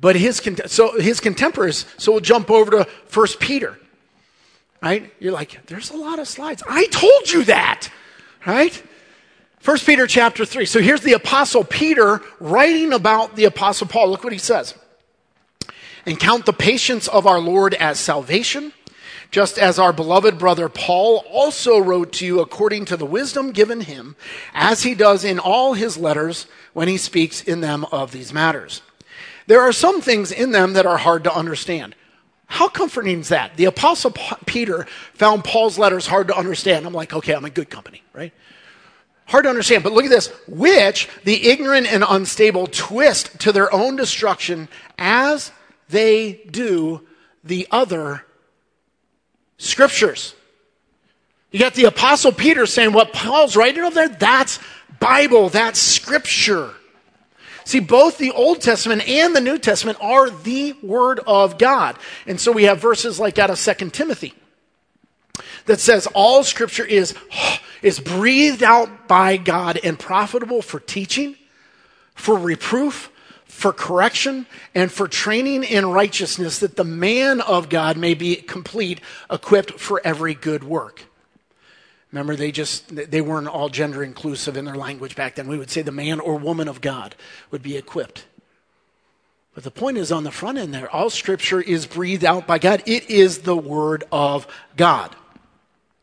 But 0.00 0.16
his, 0.16 0.42
so 0.66 0.98
his 0.98 1.20
contemporaries, 1.20 1.86
so 1.96 2.10
we'll 2.10 2.20
jump 2.20 2.50
over 2.50 2.72
to 2.72 2.84
First 3.06 3.38
Peter, 3.38 3.78
right? 4.82 5.12
You're 5.18 5.32
like, 5.32 5.66
there's 5.66 5.90
a 5.90 5.96
lot 5.96 6.18
of 6.18 6.28
slides. 6.28 6.62
I 6.68 6.86
told 6.86 7.30
you 7.30 7.44
that, 7.44 7.90
right? 8.46 8.82
1 9.64 9.78
Peter 9.78 10.06
chapter 10.06 10.44
3. 10.44 10.64
So 10.64 10.80
here's 10.80 11.00
the 11.00 11.14
apostle 11.14 11.64
Peter 11.64 12.22
writing 12.38 12.92
about 12.92 13.34
the 13.34 13.44
apostle 13.44 13.88
Paul. 13.88 14.10
Look 14.10 14.22
what 14.22 14.32
he 14.32 14.38
says. 14.38 14.74
And 16.04 16.20
count 16.20 16.46
the 16.46 16.52
patience 16.52 17.08
of 17.08 17.26
our 17.26 17.40
Lord 17.40 17.74
as 17.74 17.98
salvation, 17.98 18.72
just 19.32 19.58
as 19.58 19.80
our 19.80 19.92
beloved 19.92 20.38
brother 20.38 20.68
Paul 20.68 21.24
also 21.28 21.80
wrote 21.80 22.12
to 22.12 22.26
you 22.26 22.38
according 22.40 22.84
to 22.84 22.96
the 22.96 23.04
wisdom 23.04 23.50
given 23.50 23.80
him, 23.80 24.14
as 24.54 24.84
he 24.84 24.94
does 24.94 25.24
in 25.24 25.40
all 25.40 25.74
his 25.74 25.96
letters 25.96 26.46
when 26.74 26.86
he 26.86 26.96
speaks 26.96 27.42
in 27.42 27.60
them 27.60 27.84
of 27.90 28.12
these 28.12 28.32
matters. 28.32 28.82
There 29.48 29.60
are 29.60 29.72
some 29.72 30.00
things 30.00 30.30
in 30.30 30.52
them 30.52 30.74
that 30.74 30.86
are 30.86 30.98
hard 30.98 31.24
to 31.24 31.34
understand. 31.34 31.96
How 32.46 32.68
comforting 32.68 33.20
is 33.20 33.28
that? 33.28 33.56
The 33.56 33.64
apostle 33.64 34.12
Peter 34.46 34.86
found 35.14 35.44
Paul's 35.44 35.78
letters 35.78 36.06
hard 36.06 36.28
to 36.28 36.36
understand. 36.36 36.86
I'm 36.86 36.92
like, 36.92 37.12
okay, 37.12 37.34
I'm 37.34 37.44
in 37.44 37.52
good 37.52 37.68
company, 37.68 38.02
right? 38.12 38.32
Hard 39.26 39.44
to 39.44 39.50
understand, 39.50 39.82
but 39.82 39.92
look 39.92 40.04
at 40.04 40.10
this. 40.10 40.28
Which 40.46 41.08
the 41.24 41.48
ignorant 41.48 41.92
and 41.92 42.04
unstable 42.08 42.68
twist 42.68 43.40
to 43.40 43.52
their 43.52 43.72
own 43.74 43.96
destruction 43.96 44.68
as 44.96 45.50
they 45.88 46.44
do 46.50 47.06
the 47.42 47.66
other 47.70 48.24
scriptures. 49.58 50.34
You 51.50 51.58
got 51.58 51.74
the 51.74 51.84
apostle 51.84 52.32
Peter 52.32 52.66
saying 52.66 52.92
what 52.92 53.12
Paul's 53.12 53.56
writing 53.56 53.82
over 53.82 53.94
there, 53.94 54.08
that's 54.08 54.60
Bible, 55.00 55.48
that's 55.48 55.80
scripture. 55.80 56.72
See, 57.66 57.80
both 57.80 58.18
the 58.18 58.30
Old 58.30 58.60
Testament 58.60 59.08
and 59.08 59.34
the 59.34 59.40
New 59.40 59.58
Testament 59.58 59.98
are 60.00 60.30
the 60.30 60.74
Word 60.84 61.18
of 61.26 61.58
God. 61.58 61.98
And 62.24 62.40
so 62.40 62.52
we 62.52 62.62
have 62.62 62.80
verses 62.80 63.18
like 63.18 63.40
out 63.40 63.50
of 63.50 63.58
2 63.58 63.90
Timothy 63.90 64.34
that 65.64 65.80
says 65.80 66.06
all 66.14 66.44
scripture 66.44 66.84
is, 66.84 67.12
is 67.82 67.98
breathed 67.98 68.62
out 68.62 69.08
by 69.08 69.36
God 69.36 69.80
and 69.82 69.98
profitable 69.98 70.62
for 70.62 70.78
teaching, 70.78 71.34
for 72.14 72.38
reproof, 72.38 73.10
for 73.46 73.72
correction, 73.72 74.46
and 74.72 74.92
for 74.92 75.08
training 75.08 75.64
in 75.64 75.86
righteousness, 75.86 76.60
that 76.60 76.76
the 76.76 76.84
man 76.84 77.40
of 77.40 77.68
God 77.68 77.96
may 77.96 78.14
be 78.14 78.36
complete, 78.36 79.00
equipped 79.28 79.80
for 79.80 80.00
every 80.04 80.34
good 80.34 80.62
work. 80.62 81.05
Remember, 82.12 82.36
they 82.36 82.52
just 82.52 82.94
they 82.94 83.20
weren't 83.20 83.48
all 83.48 83.68
gender 83.68 84.02
inclusive 84.02 84.56
in 84.56 84.64
their 84.64 84.76
language 84.76 85.16
back 85.16 85.34
then. 85.34 85.48
We 85.48 85.58
would 85.58 85.70
say 85.70 85.82
the 85.82 85.92
man 85.92 86.20
or 86.20 86.36
woman 86.36 86.68
of 86.68 86.80
God 86.80 87.14
would 87.50 87.62
be 87.62 87.76
equipped. 87.76 88.26
But 89.54 89.64
the 89.64 89.70
point 89.70 89.96
is 89.96 90.12
on 90.12 90.24
the 90.24 90.30
front 90.30 90.58
end 90.58 90.74
there, 90.74 90.90
all 90.90 91.10
scripture 91.10 91.60
is 91.60 91.86
breathed 91.86 92.24
out 92.24 92.46
by 92.46 92.58
God. 92.58 92.82
It 92.86 93.10
is 93.10 93.38
the 93.38 93.56
word 93.56 94.04
of 94.12 94.46
God. 94.76 95.16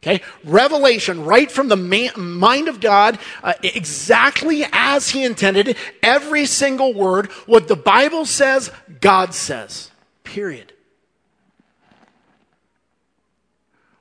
Okay? 0.01 0.21
Revelation, 0.43 1.23
right 1.23 1.49
from 1.49 1.69
the 1.69 1.77
man, 1.77 2.11
mind 2.17 2.67
of 2.67 2.81
God, 2.81 3.19
uh, 3.41 3.53
exactly 3.63 4.65
as 4.73 5.09
He 5.09 5.23
intended. 5.23 5.77
Every 6.01 6.45
single 6.45 6.93
word, 6.93 7.31
what 7.45 7.69
the 7.69 7.77
Bible 7.77 8.25
says, 8.25 8.69
God 8.99 9.33
says. 9.33 9.91
Period. 10.25 10.72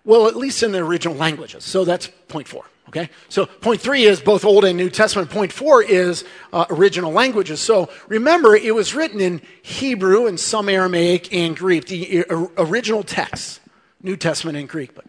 Well, 0.05 0.27
at 0.27 0.37
least 0.37 0.63
in 0.63 0.73
the 0.73 0.79
original 0.79 1.17
languages. 1.17 1.65
So 1.65 1.85
that's 1.85 2.09
point 2.29 2.49
four. 2.49 2.65
Okay? 2.89 3.09
So 3.29 3.47
point 3.47 3.81
three 3.81 4.05
is 4.05 4.21
both 4.21 4.45
Old 4.45 4.65
and 4.65 4.77
New 4.77 4.91
Testament. 4.91 5.31
Point 5.31 5.53
four 5.53 5.83
is 5.83 6.25
uh, 6.53 6.67
original 6.71 7.13
languages. 7.13 7.61
So 7.61 7.89
remember, 8.09 8.57
it 8.57 8.75
was 8.75 8.95
written 8.95 9.21
in 9.21 9.41
Hebrew 9.63 10.27
and 10.27 10.39
some 10.39 10.69
Aramaic 10.69 11.33
and 11.33 11.57
Greek, 11.57 11.87
the 11.87 12.25
uh, 12.27 12.47
original 12.59 13.03
text. 13.03 13.61
New 14.05 14.17
Testament 14.17 14.59
and 14.59 14.69
Greek, 14.69 14.97
but 14.97 15.05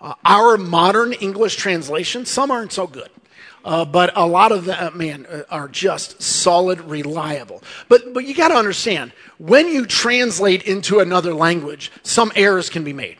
uh, 0.00 0.14
our 0.24 0.56
modern 0.56 1.12
English 1.12 1.54
translations, 1.54 2.28
some 2.28 2.50
aren't 2.50 2.72
so 2.72 2.88
good. 2.88 3.08
Uh, 3.64 3.84
but 3.84 4.10
a 4.16 4.26
lot 4.26 4.50
of 4.50 4.64
them, 4.64 4.76
uh, 4.80 4.90
man, 4.96 5.24
uh, 5.26 5.42
are 5.48 5.68
just 5.68 6.20
solid, 6.20 6.80
reliable. 6.80 7.62
But, 7.88 8.12
but 8.12 8.24
you 8.24 8.34
got 8.34 8.48
to 8.48 8.56
understand, 8.56 9.12
when 9.38 9.68
you 9.68 9.86
translate 9.86 10.64
into 10.64 10.98
another 10.98 11.32
language, 11.32 11.92
some 12.02 12.32
errors 12.34 12.68
can 12.68 12.82
be 12.82 12.92
made. 12.92 13.18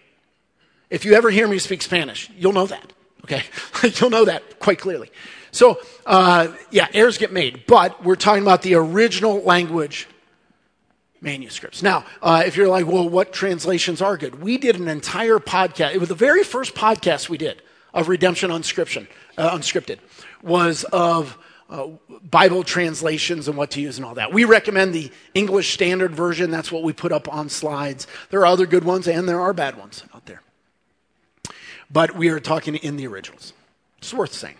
If 0.93 1.07
you 1.07 1.15
ever 1.15 1.31
hear 1.31 1.49
me 1.49 1.59
speak 1.59 1.81
Spanish, 1.81 2.29
you'll 2.37 2.53
know 2.53 2.67
that, 2.67 2.93
okay? 3.25 3.45
you'll 3.95 4.11
know 4.11 4.27
that 4.27 4.61
quite 4.61 4.79
clearly. 4.79 5.11
So, 5.51 5.81
uh, 6.05 6.49
yeah, 6.71 6.87
errors 6.93 7.17
get 7.17 7.33
made, 7.33 7.65
but 7.67 8.05
we're 8.05 8.15
talking 8.15 8.43
about 8.43 8.61
the 8.61 8.75
original 8.75 9.41
language 9.41 10.07
manuscripts. 11.23 11.83
Now, 11.83 12.05
uh, 12.21 12.43
if 12.45 12.59
you're 12.59 12.69
like, 12.69 12.87
well, 12.87 13.09
what 13.09 13.33
translations 13.33 14.03
are 14.03 14.19
good? 14.19 14.43
We 14.43 14.59
did 14.59 14.79
an 14.79 14.87
entire 14.87 15.39
podcast. 15.39 15.95
It 15.95 15.99
was 15.99 16.11
the 16.11 16.15
very 16.15 16.45
first 16.45 16.75
podcast 16.75 17.31
we 17.31 17.39
did 17.39 17.63
of 17.95 18.11
Redemption 18.11 18.51
Unscription, 18.51 19.09
uh, 19.39 19.57
Unscripted, 19.57 19.99
was 20.43 20.85
of 20.85 21.39
uh, 21.71 21.89
Bible 22.23 22.65
translations 22.65 23.49
and 23.49 23.57
what 23.57 23.71
to 23.71 23.81
use 23.81 23.97
and 23.97 24.05
all 24.05 24.17
that. 24.17 24.31
We 24.31 24.45
recommend 24.45 24.95
the 24.95 25.11
English 25.33 25.73
Standard 25.73 26.15
Version. 26.15 26.51
That's 26.51 26.71
what 26.71 26.83
we 26.83 26.93
put 26.93 27.13
up 27.13 27.33
on 27.33 27.49
slides. 27.49 28.07
There 28.29 28.41
are 28.41 28.47
other 28.47 28.67
good 28.67 28.85
ones 28.85 29.09
and 29.09 29.27
there 29.27 29.41
are 29.41 29.55
bad 29.55 29.79
ones. 29.79 30.05
But 31.93 32.17
we 32.17 32.29
are 32.29 32.41
talking 32.41 32.75
in 32.77 32.97
the 32.97 33.07
originals. 33.07 33.53
It's 33.99 34.15
worth 34.15 34.33
saying. 34.33 34.57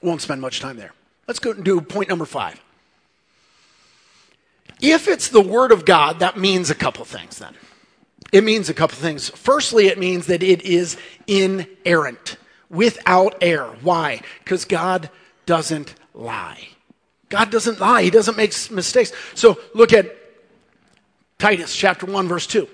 Won't 0.00 0.22
spend 0.22 0.40
much 0.40 0.60
time 0.60 0.76
there. 0.76 0.92
Let's 1.26 1.40
go 1.40 1.52
and 1.52 1.64
do 1.64 1.80
point 1.80 2.08
number 2.08 2.24
five. 2.24 2.60
If 4.80 5.06
it's 5.06 5.28
the 5.28 5.40
Word 5.40 5.70
of 5.70 5.84
God, 5.84 6.20
that 6.20 6.36
means 6.36 6.70
a 6.70 6.74
couple 6.74 7.04
things 7.04 7.38
then. 7.38 7.54
It 8.32 8.44
means 8.44 8.68
a 8.68 8.74
couple 8.74 8.96
things. 8.96 9.28
Firstly, 9.30 9.86
it 9.86 9.98
means 9.98 10.26
that 10.26 10.42
it 10.42 10.62
is 10.62 10.96
inerrant, 11.26 12.36
without 12.68 13.36
error. 13.40 13.76
Why? 13.82 14.22
Because 14.42 14.64
God 14.64 15.10
doesn't 15.46 15.94
lie. 16.14 16.68
God 17.28 17.50
doesn't 17.50 17.80
lie. 17.80 18.02
He 18.02 18.10
doesn't 18.10 18.36
make 18.36 18.52
mistakes. 18.70 19.12
So 19.34 19.58
look 19.74 19.92
at 19.92 20.16
Titus 21.38 21.74
chapter 21.74 22.06
1 22.06 22.28
verse 22.28 22.46
2. 22.46 22.68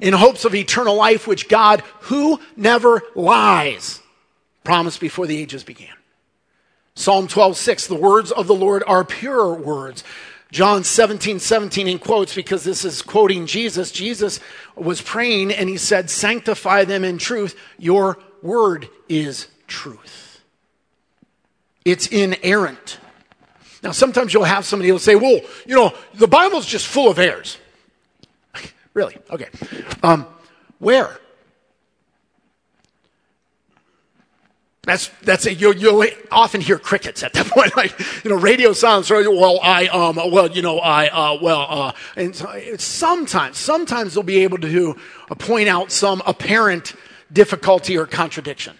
In 0.00 0.12
hopes 0.14 0.44
of 0.44 0.54
eternal 0.54 0.96
life 0.96 1.26
which 1.26 1.48
God 1.48 1.80
who 2.02 2.40
never 2.56 3.02
lies 3.14 4.00
promised 4.62 5.00
before 5.00 5.26
the 5.26 5.36
ages 5.36 5.64
began. 5.64 5.94
Psalm 6.94 7.26
12, 7.26 7.56
6, 7.56 7.86
the 7.88 7.94
words 7.94 8.30
of 8.30 8.46
the 8.46 8.54
Lord 8.54 8.82
are 8.86 9.04
pure 9.04 9.52
words. 9.54 10.04
John 10.52 10.84
17, 10.84 11.40
17 11.40 11.88
in 11.88 11.98
quotes 11.98 12.34
because 12.34 12.62
this 12.62 12.84
is 12.84 13.02
quoting 13.02 13.46
Jesus. 13.46 13.90
Jesus 13.90 14.38
was 14.76 15.02
praying 15.02 15.52
and 15.52 15.68
he 15.68 15.76
said, 15.76 16.08
Sanctify 16.08 16.84
them 16.84 17.02
in 17.02 17.18
truth. 17.18 17.58
Your 17.76 18.18
word 18.40 18.88
is 19.08 19.48
truth. 19.66 20.40
It's 21.84 22.06
inerrant. 22.06 22.98
Now, 23.82 23.90
sometimes 23.90 24.32
you'll 24.32 24.44
have 24.44 24.64
somebody 24.64 24.88
who'll 24.88 25.00
say, 25.00 25.16
Well, 25.16 25.40
you 25.66 25.74
know, 25.74 25.92
the 26.14 26.28
Bible's 26.28 26.66
just 26.66 26.86
full 26.86 27.10
of 27.10 27.18
errors. 27.18 27.58
Really? 28.94 29.16
Okay. 29.30 29.48
Um, 30.02 30.26
where? 30.78 31.18
That's 34.86 35.08
that's 35.22 35.46
it. 35.46 35.60
You'll, 35.60 35.74
you'll 35.74 36.04
often 36.30 36.60
hear 36.60 36.78
crickets 36.78 37.22
at 37.22 37.32
that 37.32 37.46
point, 37.50 37.76
like 37.76 37.98
you 38.24 38.30
know, 38.30 38.36
radio 38.36 38.72
silence. 38.72 39.10
Well, 39.10 39.58
I 39.62 39.86
um, 39.88 40.16
well, 40.16 40.50
you 40.50 40.62
know, 40.62 40.78
I 40.78 41.08
uh, 41.08 41.38
well, 41.40 41.66
uh, 41.68 41.92
and 42.16 42.34
sometimes, 42.80 43.56
sometimes 43.58 44.14
they'll 44.14 44.22
be 44.22 44.42
able 44.42 44.58
to 44.58 44.96
uh, 45.30 45.34
point 45.34 45.68
out 45.68 45.90
some 45.90 46.22
apparent 46.26 46.94
difficulty 47.32 47.96
or 47.96 48.06
contradiction. 48.06 48.78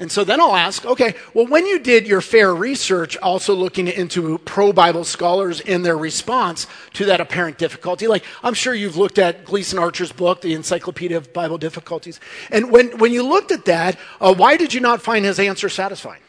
And 0.00 0.12
so 0.12 0.22
then 0.22 0.40
I'll 0.40 0.54
ask, 0.54 0.84
okay, 0.84 1.14
well, 1.34 1.46
when 1.46 1.66
you 1.66 1.80
did 1.80 2.06
your 2.06 2.20
fair 2.20 2.54
research, 2.54 3.16
also 3.16 3.52
looking 3.54 3.88
into 3.88 4.38
pro 4.38 4.72
Bible 4.72 5.02
scholars 5.02 5.60
and 5.60 5.84
their 5.84 5.98
response 5.98 6.68
to 6.94 7.06
that 7.06 7.20
apparent 7.20 7.58
difficulty, 7.58 8.06
like 8.06 8.24
I'm 8.44 8.54
sure 8.54 8.74
you've 8.74 8.96
looked 8.96 9.18
at 9.18 9.44
Gleason 9.44 9.76
Archer's 9.78 10.12
book, 10.12 10.40
The 10.40 10.54
Encyclopedia 10.54 11.16
of 11.16 11.32
Bible 11.32 11.58
Difficulties. 11.58 12.20
And 12.50 12.70
when, 12.70 12.96
when 12.98 13.12
you 13.12 13.24
looked 13.24 13.50
at 13.50 13.64
that, 13.64 13.98
uh, 14.20 14.34
why 14.34 14.56
did 14.56 14.72
you 14.72 14.80
not 14.80 15.02
find 15.02 15.24
his 15.24 15.40
answer 15.40 15.68
satisfying? 15.68 16.22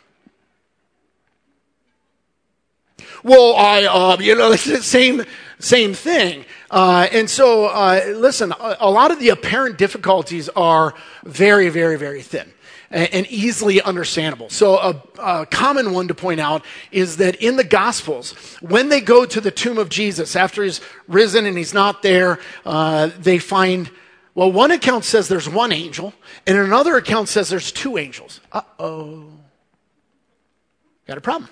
Well, 3.24 3.56
I, 3.56 3.84
uh, 3.84 4.18
you 4.20 4.34
know, 4.34 4.56
same, 4.56 5.26
same 5.60 5.94
thing. 5.94 6.46
Uh, 6.72 7.08
and 7.12 7.30
so, 7.30 7.66
uh, 7.66 8.02
listen, 8.16 8.52
a, 8.52 8.78
a 8.80 8.90
lot 8.90 9.12
of 9.12 9.20
the 9.20 9.30
apparent 9.30 9.78
difficulties 9.78 10.50
are 10.50 10.96
very, 11.24 11.70
very, 11.70 11.98
very 11.98 12.24
thin 12.24 12.52
and 12.92 13.28
easily 13.28 13.82
understandable. 13.82 14.50
So, 14.50 14.78
a, 14.78 15.04
a, 15.20 15.46
common 15.46 15.92
one 15.92 16.08
to 16.08 16.16
point 16.16 16.40
out 16.40 16.66
is 16.92 17.18
that 17.18 17.36
in 17.36 17.56
the 17.56 17.64
Gospels, 17.64 18.32
when 18.62 18.90
they 18.90 19.02
go 19.02 19.26
to 19.26 19.40
the 19.40 19.52
tomb 19.52 19.78
of 19.78 19.90
Jesus 19.90 20.36
after 20.36 20.64
he's 20.64 20.82
risen 21.08 21.46
and 21.46 21.58
he's 21.58 21.74
not 21.74 22.02
there, 22.02 22.40
uh, 22.66 23.12
they 23.20 23.38
find, 23.38 23.92
well, 24.34 24.52
one 24.52 24.72
account 24.72 25.06
says 25.06 25.28
there's 25.28 25.50
one 25.50 25.72
angel, 25.72 26.14
and 26.48 26.58
another 26.58 26.98
account 26.98 27.30
says 27.30 27.50
there's 27.50 27.72
two 27.72 27.98
angels. 27.98 28.40
Uh 28.52 28.62
oh. 28.80 29.26
Got 31.08 31.18
a 31.18 31.22
problem. 31.22 31.50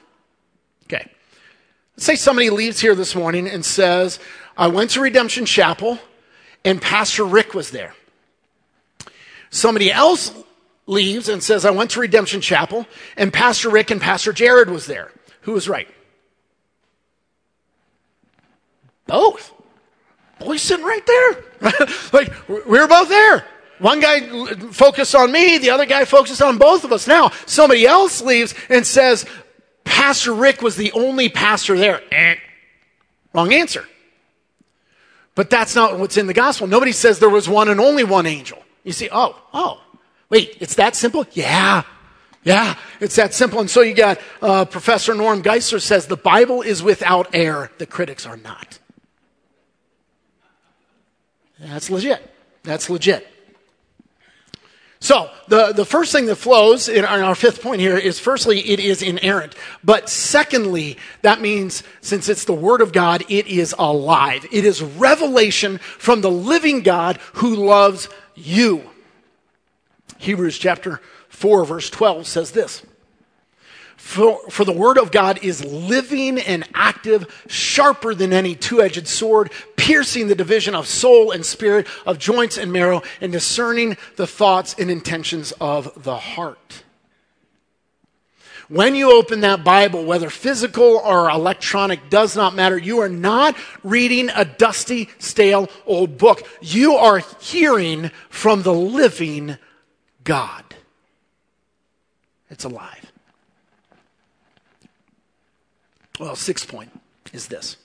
Okay. 0.85 1.09
Let's 1.95 2.05
say 2.05 2.15
somebody 2.15 2.49
leaves 2.49 2.79
here 2.79 2.95
this 2.95 3.15
morning 3.15 3.47
and 3.47 3.65
says, 3.65 4.19
I 4.55 4.67
went 4.67 4.91
to 4.91 5.01
Redemption 5.01 5.45
Chapel 5.45 5.99
and 6.63 6.81
Pastor 6.81 7.23
Rick 7.23 7.53
was 7.53 7.71
there. 7.71 7.95
Somebody 9.49 9.91
else 9.91 10.31
leaves 10.87 11.29
and 11.29 11.43
says, 11.43 11.65
I 11.65 11.71
went 11.71 11.91
to 11.91 11.99
Redemption 11.99 12.41
Chapel, 12.41 12.87
and 13.15 13.31
Pastor 13.31 13.69
Rick 13.69 13.91
and 13.91 14.01
Pastor 14.01 14.33
Jared 14.33 14.69
was 14.69 14.87
there. 14.87 15.11
Who 15.41 15.51
was 15.51 15.69
right? 15.69 15.87
Both. 19.05 19.53
Boy, 20.39 20.57
sitting 20.57 20.85
right 20.85 21.05
there. 21.05 21.43
like, 22.13 22.33
we 22.47 22.79
were 22.79 22.87
both 22.87 23.09
there. 23.09 23.45
One 23.79 23.99
guy 23.99 24.21
focused 24.71 25.13
on 25.13 25.31
me, 25.31 25.59
the 25.59 25.69
other 25.69 25.85
guy 25.85 26.05
focused 26.05 26.41
on 26.41 26.57
both 26.57 26.83
of 26.83 26.91
us. 26.91 27.07
Now, 27.07 27.31
somebody 27.45 27.85
else 27.85 28.21
leaves 28.21 28.55
and 28.69 28.85
says, 28.85 29.25
Pastor 29.83 30.33
Rick 30.33 30.61
was 30.61 30.75
the 30.75 30.91
only 30.93 31.29
pastor 31.29 31.77
there. 31.77 32.01
Eh. 32.11 32.35
Wrong 33.33 33.53
answer. 33.53 33.85
But 35.35 35.51
that's 35.51 35.75
not 35.75 35.99
what's 35.99 36.17
in 36.17 36.25
the 36.25 36.33
gospel. 36.33 36.65
Nobody 36.65 36.91
says 36.91 37.19
there 37.19 37.29
was 37.29 37.47
one 37.47 37.69
and 37.69 37.79
only 37.79 38.03
one 38.03 38.25
angel. 38.25 38.63
You 38.83 38.91
see, 38.91 39.09
oh, 39.11 39.39
oh, 39.53 39.81
Wait, 40.29 40.57
it's 40.59 40.75
that 40.75 40.95
simple? 40.95 41.25
Yeah. 41.31 41.83
Yeah, 42.43 42.75
it's 43.01 43.17
that 43.17 43.33
simple. 43.33 43.59
And 43.59 43.69
so 43.69 43.81
you 43.81 43.93
got 43.93 44.19
uh, 44.41 44.63
Professor 44.63 45.13
Norm 45.13 45.43
Geisler 45.43 45.81
says 45.81 46.07
the 46.07 46.15
Bible 46.15 46.61
is 46.61 46.81
without 46.81 47.35
error, 47.35 47.71
the 47.77 47.85
critics 47.85 48.25
are 48.25 48.37
not. 48.37 48.79
That's 51.59 51.89
legit. 51.89 52.21
That's 52.63 52.89
legit. 52.89 53.27
So, 54.99 55.29
the, 55.47 55.73
the 55.73 55.85
first 55.85 56.11
thing 56.11 56.25
that 56.25 56.37
flows 56.37 56.89
in 56.89 57.05
our, 57.05 57.17
in 57.19 57.23
our, 57.23 57.35
fifth 57.35 57.61
point 57.61 57.81
here 57.81 57.97
is 57.97 58.19
firstly, 58.19 58.59
it 58.61 58.79
is 58.79 59.03
inerrant. 59.03 59.53
But 59.83 60.09
secondly, 60.09 60.97
that 61.21 61.39
means 61.39 61.83
since 62.01 62.29
it's 62.29 62.45
the 62.45 62.53
Word 62.53 62.81
of 62.81 62.93
God, 62.93 63.23
it 63.29 63.45
is 63.45 63.75
alive. 63.77 64.45
It 64.51 64.65
is 64.65 64.81
revelation 64.81 65.77
from 65.77 66.21
the 66.21 66.31
living 66.31 66.81
God 66.81 67.17
who 67.33 67.55
loves 67.55 68.09
you. 68.35 68.89
Hebrews 70.17 70.57
chapter 70.57 71.01
4, 71.29 71.65
verse 71.65 71.89
12 71.89 72.27
says 72.27 72.51
this 72.51 72.83
for, 73.97 74.39
for, 74.49 74.63
the 74.63 74.71
word 74.71 74.99
of 74.99 75.11
God 75.11 75.43
is 75.43 75.65
living 75.65 76.37
and 76.37 76.63
active, 76.73 77.43
sharper 77.47 78.13
than 78.13 78.31
any 78.31 78.55
two 78.55 78.81
edged 78.81 79.07
sword, 79.07 79.51
piercing 79.75 80.27
the 80.27 80.35
division 80.35 80.75
of 80.75 80.87
soul 80.87 81.31
and 81.31 81.43
spirit, 81.43 81.87
of 82.05 82.19
joints 82.19 82.57
and 82.57 82.71
marrow, 82.71 83.01
and 83.19 83.31
discerning 83.31 83.97
the 84.15 84.27
thoughts 84.27 84.75
and 84.77 84.91
intentions 84.91 85.51
of 85.59 86.03
the 86.03 86.15
heart. 86.15 86.83
When 88.69 88.95
you 88.95 89.11
open 89.17 89.41
that 89.41 89.63
Bible, 89.63 90.05
whether 90.05 90.29
physical 90.29 91.01
or 91.03 91.29
electronic, 91.29 92.09
does 92.09 92.35
not 92.35 92.53
matter. 92.53 92.77
You 92.77 92.99
are 92.99 93.09
not 93.09 93.55
reading 93.81 94.29
a 94.35 94.45
dusty, 94.45 95.09
stale 95.19 95.69
old 95.85 96.17
book. 96.17 96.47
You 96.61 96.93
are 96.93 97.23
hearing 97.39 98.11
from 98.29 98.61
the 98.61 98.73
living 98.73 99.57
God. 100.27 100.75
It's 102.49 102.65
alive. 102.65 103.13
Well, 106.19 106.35
sixth 106.35 106.67
point 106.67 106.91
is 107.31 107.47
this. 107.47 107.77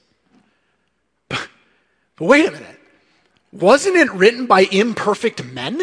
But, 2.17 2.27
wait 2.27 2.47
a 2.47 2.51
minute. 2.51 2.81
Wasn't 3.53 3.97
it 3.97 4.13
written 4.13 4.47
by 4.47 4.63
imperfect 4.71 5.45
men? 5.45 5.83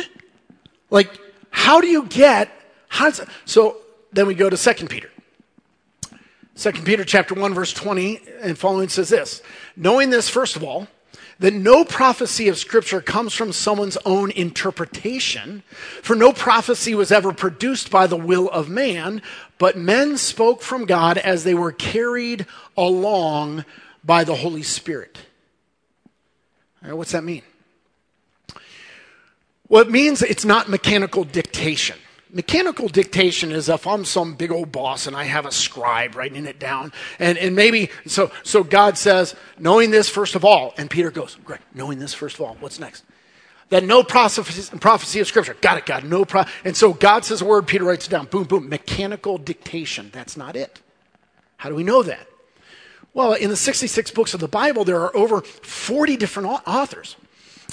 Like, 0.89 1.10
how 1.50 1.82
do 1.82 1.88
you 1.88 2.06
get, 2.06 2.52
how 2.88 3.10
does, 3.10 3.22
so 3.45 3.78
then 4.12 4.28
we 4.28 4.36
go 4.36 4.48
to 4.50 4.56
2 4.56 4.88
Peter. 4.88 5.10
2 6.56 6.72
Peter 6.84 7.04
chapter 7.04 7.34
1 7.34 7.54
verse 7.54 7.74
20 7.74 8.22
and 8.41 8.58
following 8.58 8.89
says 8.89 9.10
this, 9.10 9.41
knowing 9.76 10.10
this 10.10 10.30
first 10.30 10.56
of 10.56 10.63
all, 10.63 10.88
that 11.39 11.54
no 11.54 11.86
prophecy 11.86 12.49
of 12.49 12.58
Scripture 12.58 13.02
comes 13.02 13.34
from 13.34 13.54
someone's 13.54 13.97
own 14.06 14.30
interpretation, 14.32 15.63
for 16.02 16.15
no 16.15 16.34
prophecy 16.34 16.93
was 16.93 17.12
ever 17.12 17.32
produced 17.34 17.89
by 17.89 18.08
the 18.08 18.17
will 18.17 18.49
of 18.49 18.69
man, 18.69 19.21
but 19.58 19.78
men 19.78 20.17
spoke 20.17 20.62
from 20.62 20.86
God 20.86 21.17
as 21.17 21.43
they 21.43 21.54
were 21.54 21.71
carried 21.71 22.45
along 22.78 23.63
by 24.04 24.23
the 24.23 24.36
Holy 24.36 24.63
Spirit. 24.63 25.17
Right, 26.82 26.93
what's 26.93 27.12
that 27.13 27.23
mean? 27.23 27.43
Well, 29.69 29.82
it 29.82 29.91
means 29.91 30.21
it's 30.21 30.45
not 30.45 30.67
mechanical 30.67 31.23
dictation. 31.23 31.97
Mechanical 32.32 32.88
dictation 32.88 33.52
is 33.52 33.70
if 33.70 33.88
I'm 33.88 34.06
some 34.06 34.36
big 34.36 34.52
old 34.52 34.72
boss 34.72 35.08
and 35.08 35.15
I 35.15 35.24
have 35.24 35.48
a 35.48 35.52
scribe 35.52 36.15
writing 36.15 36.46
it 36.46 36.60
down. 36.60 36.94
And, 37.18 37.38
and 37.39 37.56
maybe, 37.56 37.89
so, 38.06 38.32
so 38.44 38.63
God 38.63 38.98
says, 39.00 39.36
knowing 39.58 39.89
this 39.89 40.10
first 40.10 40.36
of 40.36 40.46
all, 40.46 40.74
and 40.78 40.89
Peter 40.89 41.10
goes, 41.10 41.38
great, 41.44 41.62
knowing 41.74 41.98
this 41.98 42.13
first 42.13 42.36
of 42.36 42.42
all, 42.42 42.56
what's 42.60 42.80
next? 42.80 43.04
That 43.70 43.84
no 43.84 44.04
prophecy, 44.04 44.78
prophecy 44.78 45.20
of 45.20 45.28
Scripture. 45.28 45.56
Got 45.60 45.78
it, 45.80 45.86
God. 45.86 46.04
No 46.04 46.26
pro- 46.26 46.46
And 46.63 46.76
so 46.76 46.94
God 46.94 47.26
says 47.26 47.42
a 47.42 47.46
word, 47.46 47.68
Peter 47.68 47.84
writes 47.84 48.08
it 48.08 48.10
down. 48.10 48.26
Boom, 48.26 48.44
boom. 48.44 48.70
Mechanical 48.70 49.38
dictation. 49.38 50.10
That's 50.12 50.36
not 50.38 50.56
it. 50.56 50.82
How 51.58 51.70
do 51.70 51.76
we 51.76 51.84
know 51.84 52.04
that? 52.04 52.28
Well, 53.13 53.34
in 53.34 53.50
the 53.50 53.56
66 53.56 54.12
books 54.12 54.34
of 54.34 54.39
the 54.39 54.48
Bible, 54.48 54.86
there 54.86 55.02
are 55.02 55.15
over 55.15 55.42
40 55.42 56.15
different 56.18 56.50
authors. 56.68 57.15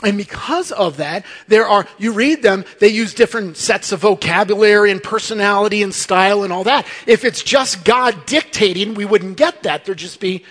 And 0.02 0.18
because 0.18 0.72
of 0.72 0.98
that, 0.98 1.24
there 1.48 1.66
are, 1.66 1.86
you 1.98 2.12
read 2.12 2.42
them, 2.42 2.64
they 2.80 2.88
use 2.88 3.14
different 3.14 3.56
sets 3.56 3.92
of 3.92 4.00
vocabulary 4.00 4.90
and 4.90 5.02
personality 5.02 5.82
and 5.82 5.94
style 5.94 6.42
and 6.42 6.52
all 6.52 6.64
that. 6.64 6.86
If 7.06 7.24
it's 7.24 7.42
just 7.42 7.84
God 7.84 8.26
dictating, 8.26 8.94
we 8.94 9.06
wouldn't 9.06 9.38
get 9.38 9.62
that. 9.62 9.84
There'd 9.84 9.96
just 9.96 10.20
be 10.20 10.44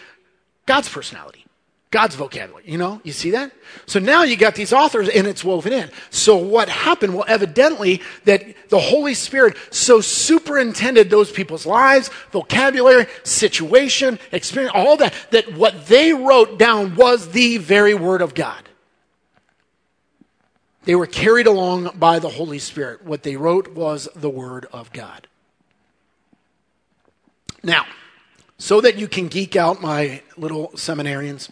God's 0.65 0.89
personality, 0.89 1.45
God's 1.91 2.15
vocabulary. 2.15 2.63
You 2.65 2.79
know, 2.79 3.01
you 3.03 3.11
see 3.11 3.31
that? 3.31 3.51
So 3.85 3.99
now 3.99 4.23
you 4.23 4.35
got 4.35 4.55
these 4.55 4.73
authors 4.73 5.09
and 5.09 5.27
it's 5.27 5.43
woven 5.43 5.73
in. 5.73 5.91
So 6.09 6.37
what 6.37 6.67
happened? 6.67 7.13
Well, 7.13 7.25
evidently 7.27 8.01
that 8.23 8.43
the 8.69 8.79
Holy 8.79 9.13
Spirit 9.13 9.57
so 9.69 10.01
superintended 10.01 11.11
those 11.11 11.31
people's 11.31 11.67
lives, 11.67 12.09
vocabulary, 12.31 13.05
situation, 13.23 14.17
experience, 14.31 14.73
all 14.73 14.97
that, 14.97 15.13
that 15.29 15.53
what 15.53 15.85
they 15.85 16.13
wrote 16.13 16.57
down 16.57 16.95
was 16.95 17.29
the 17.29 17.57
very 17.57 17.93
Word 17.93 18.23
of 18.23 18.33
God. 18.33 18.63
They 20.85 20.95
were 20.95 21.07
carried 21.07 21.47
along 21.47 21.91
by 21.97 22.19
the 22.19 22.29
Holy 22.29 22.59
Spirit. 22.59 23.03
What 23.03 23.23
they 23.23 23.35
wrote 23.35 23.73
was 23.73 24.07
the 24.15 24.29
Word 24.29 24.67
of 24.71 24.93
God. 24.93 25.27
Now, 27.63 27.85
so 28.57 28.79
that 28.81 28.95
you 28.95 29.07
can 29.07 29.27
geek 29.27 29.55
out 29.55 29.81
my 29.81 30.21
little 30.37 30.69
seminarians, 30.69 31.49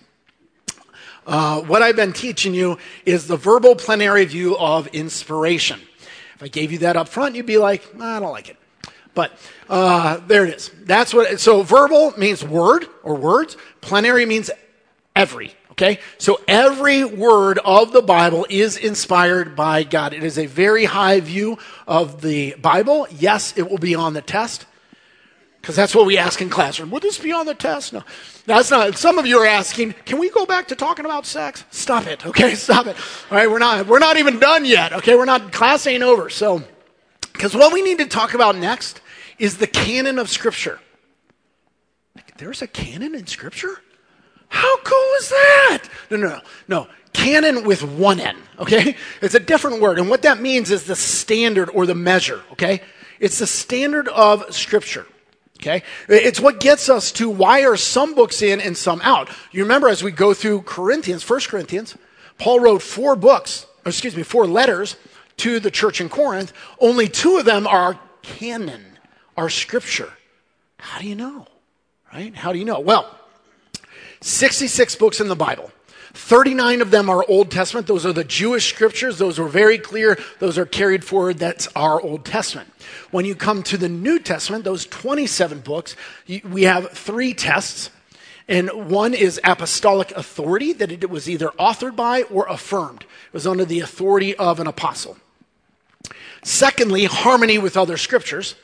uh, 1.26 1.62
what 1.62 1.82
I've 1.82 1.96
been 1.96 2.14
teaching 2.14 2.54
you 2.54 2.78
is 3.06 3.28
the 3.28 3.38
verbal 3.38 3.76
plenary 3.76 4.26
view 4.26 4.56
of 4.58 4.88
inspiration. 4.88 5.82
If 6.36 6.44
I 6.44 6.48
gave 6.48 6.72
you 6.72 6.80
that 6.80 6.96
up 6.96 7.08
front, 7.08 7.36
you'd 7.36 7.46
be 7.46 7.58
like, 7.58 7.84
I 8.00 8.20
don't 8.20 8.32
like 8.32 8.50
it. 8.50 8.58
But 9.16 9.32
uh, 9.70 10.18
there 10.28 10.46
it 10.46 10.56
is. 10.56 10.72
That's 10.84 11.14
what. 11.14 11.40
So 11.40 11.62
verbal 11.62 12.14
means 12.18 12.44
word 12.44 12.88
or 13.04 13.16
words. 13.16 13.58
Plenary 13.82 14.26
means 14.26 14.50
every. 15.16 15.54
Okay? 15.74 16.00
So 16.20 16.40
every 16.48 17.04
word 17.04 17.60
of 17.66 17.92
the 17.92 18.02
Bible 18.02 18.46
is 18.50 18.78
inspired 18.78 19.56
by 19.56 19.84
God. 19.84 20.14
It 20.14 20.24
is 20.24 20.38
a 20.38 20.46
very 20.46 20.86
high 20.86 21.20
view 21.20 21.58
of 21.88 22.22
the 22.22 22.56
Bible. 22.62 23.08
Yes, 23.12 23.58
it 23.58 23.70
will 23.70 23.80
be 23.80 23.96
on 23.96 24.14
the 24.14 24.22
test. 24.22 24.66
Because 25.60 25.76
that's 25.76 25.96
what 25.96 26.06
we 26.06 26.18
ask 26.18 26.42
in 26.42 26.50
classroom. 26.50 26.92
Would 26.92 27.04
this 27.04 27.18
be 27.18 27.32
on 27.32 27.46
the 27.46 27.56
test? 27.56 27.94
No. 27.94 28.04
That's 28.46 28.70
not. 28.70 28.98
Some 28.98 29.18
of 29.18 29.26
you 29.26 29.40
are 29.40 29.48
asking, 29.48 29.94
can 30.06 30.20
we 30.20 30.30
go 30.30 30.46
back 30.46 30.68
to 30.68 30.76
talking 30.76 31.06
about 31.06 31.26
sex? 31.26 31.64
Stop 31.72 32.06
it. 32.06 32.26
Okay, 32.26 32.54
stop 32.56 32.86
it. 32.86 32.98
All 33.32 33.38
right, 33.38 33.50
we're 33.50 33.60
not 33.60 33.88
we're 33.88 34.00
not 34.00 34.18
even 34.18 34.40
done 34.40 34.66
yet. 34.66 34.94
Okay, 34.94 35.16
we're 35.16 35.26
not 35.26 35.54
class 35.54 35.88
ain't 35.88 36.04
over. 36.04 36.30
So 36.30 36.62
because 37.32 37.56
what 37.56 37.74
we 37.74 37.82
need 37.82 37.98
to 38.00 38.06
talk 38.06 38.34
about 38.34 38.58
next 38.58 39.02
is 39.40 39.58
the 39.58 39.68
canon 39.68 40.20
of 40.20 40.30
Scripture. 40.30 40.80
There's 42.38 42.62
a 42.62 42.68
canon 42.68 43.16
in 43.16 43.26
Scripture? 43.26 43.80
How 44.54 44.78
cool 44.84 45.14
is 45.20 45.30
that? 45.30 45.80
No, 46.12 46.18
no, 46.18 46.28
no. 46.28 46.42
No. 46.68 46.88
Canon 47.12 47.64
with 47.64 47.82
one 47.82 48.20
N, 48.20 48.38
okay? 48.60 48.96
It's 49.20 49.34
a 49.34 49.40
different 49.40 49.82
word. 49.82 49.98
And 49.98 50.10
what 50.10 50.22
that 50.22 50.40
means 50.40 50.70
is 50.70 50.84
the 50.84 50.96
standard 50.96 51.72
or 51.72 51.88
the 51.88 51.96
measure, 51.96 52.44
okay? 52.52 52.82
It's 53.20 53.40
the 53.40 53.48
standard 53.48 54.08
of 54.10 54.54
Scripture. 54.54 55.08
Okay? 55.60 55.82
It's 56.08 56.40
what 56.40 56.60
gets 56.60 56.88
us 56.88 57.12
to 57.14 57.30
why 57.30 57.64
are 57.64 57.76
some 57.76 58.14
books 58.14 58.44
in 58.44 58.62
and 58.62 58.78
some 58.78 59.02
out. 59.02 59.30
You 59.52 59.64
remember 59.64 59.88
as 59.88 60.04
we 60.04 60.12
go 60.12 60.36
through 60.36 60.62
Corinthians, 60.64 61.24
First 61.24 61.50
Corinthians, 61.50 61.98
Paul 62.38 62.60
wrote 62.60 62.84
four 62.84 63.16
books, 63.16 63.66
excuse 63.86 64.16
me, 64.16 64.22
four 64.22 64.46
letters 64.46 64.98
to 65.38 65.60
the 65.60 65.72
church 65.72 66.00
in 66.00 66.10
Corinth. 66.10 66.54
Only 66.80 67.08
two 67.08 67.38
of 67.38 67.46
them 67.46 67.66
are 67.66 68.00
canon, 68.22 68.84
are 69.36 69.50
scripture. 69.50 70.14
How 70.78 71.00
do 71.00 71.08
you 71.08 71.16
know? 71.16 71.48
Right? 72.14 72.36
How 72.36 72.52
do 72.54 72.60
you 72.60 72.66
know? 72.66 72.80
Well, 72.80 73.20
66 74.24 74.96
books 74.96 75.20
in 75.20 75.28
the 75.28 75.36
Bible. 75.36 75.72
39 76.14 76.82
of 76.82 76.92
them 76.92 77.10
are 77.10 77.26
Old 77.28 77.50
Testament. 77.50 77.88
Those 77.88 78.06
are 78.06 78.14
the 78.14 78.24
Jewish 78.24 78.72
scriptures. 78.72 79.18
Those 79.18 79.40
are 79.40 79.48
very 79.48 79.78
clear. 79.78 80.18
Those 80.40 80.58
are 80.58 80.66
carried 80.66 81.04
forward. 81.04 81.40
That's 81.40 81.68
our 81.76 82.00
Old 82.00 82.24
Testament. 82.24 82.70
When 83.12 83.26
you 83.26 83.36
come 83.36 83.64
to 83.64 83.78
the 83.78 83.90
New 83.90 84.20
Testament, 84.20 84.64
those 84.64 84.86
27 84.86 85.60
books, 85.60 85.96
we 86.44 86.64
have 86.64 86.92
three 86.92 87.34
tests. 87.34 87.90
And 88.48 88.90
one 88.90 89.14
is 89.14 89.40
apostolic 89.44 90.12
authority, 90.12 90.74
that 90.74 90.92
it 90.92 91.10
was 91.10 91.30
either 91.30 91.48
authored 91.60 91.96
by 91.96 92.24
or 92.24 92.48
affirmed. 92.48 93.04
It 93.04 93.34
was 93.34 93.48
under 93.48 93.66
the 93.66 93.80
authority 93.80 94.36
of 94.36 94.60
an 94.60 94.68
apostle. 94.68 95.18
Secondly, 96.44 97.06
harmony 97.06 97.58
with 97.58 97.76
other 97.76 97.98
scriptures, 97.98 98.56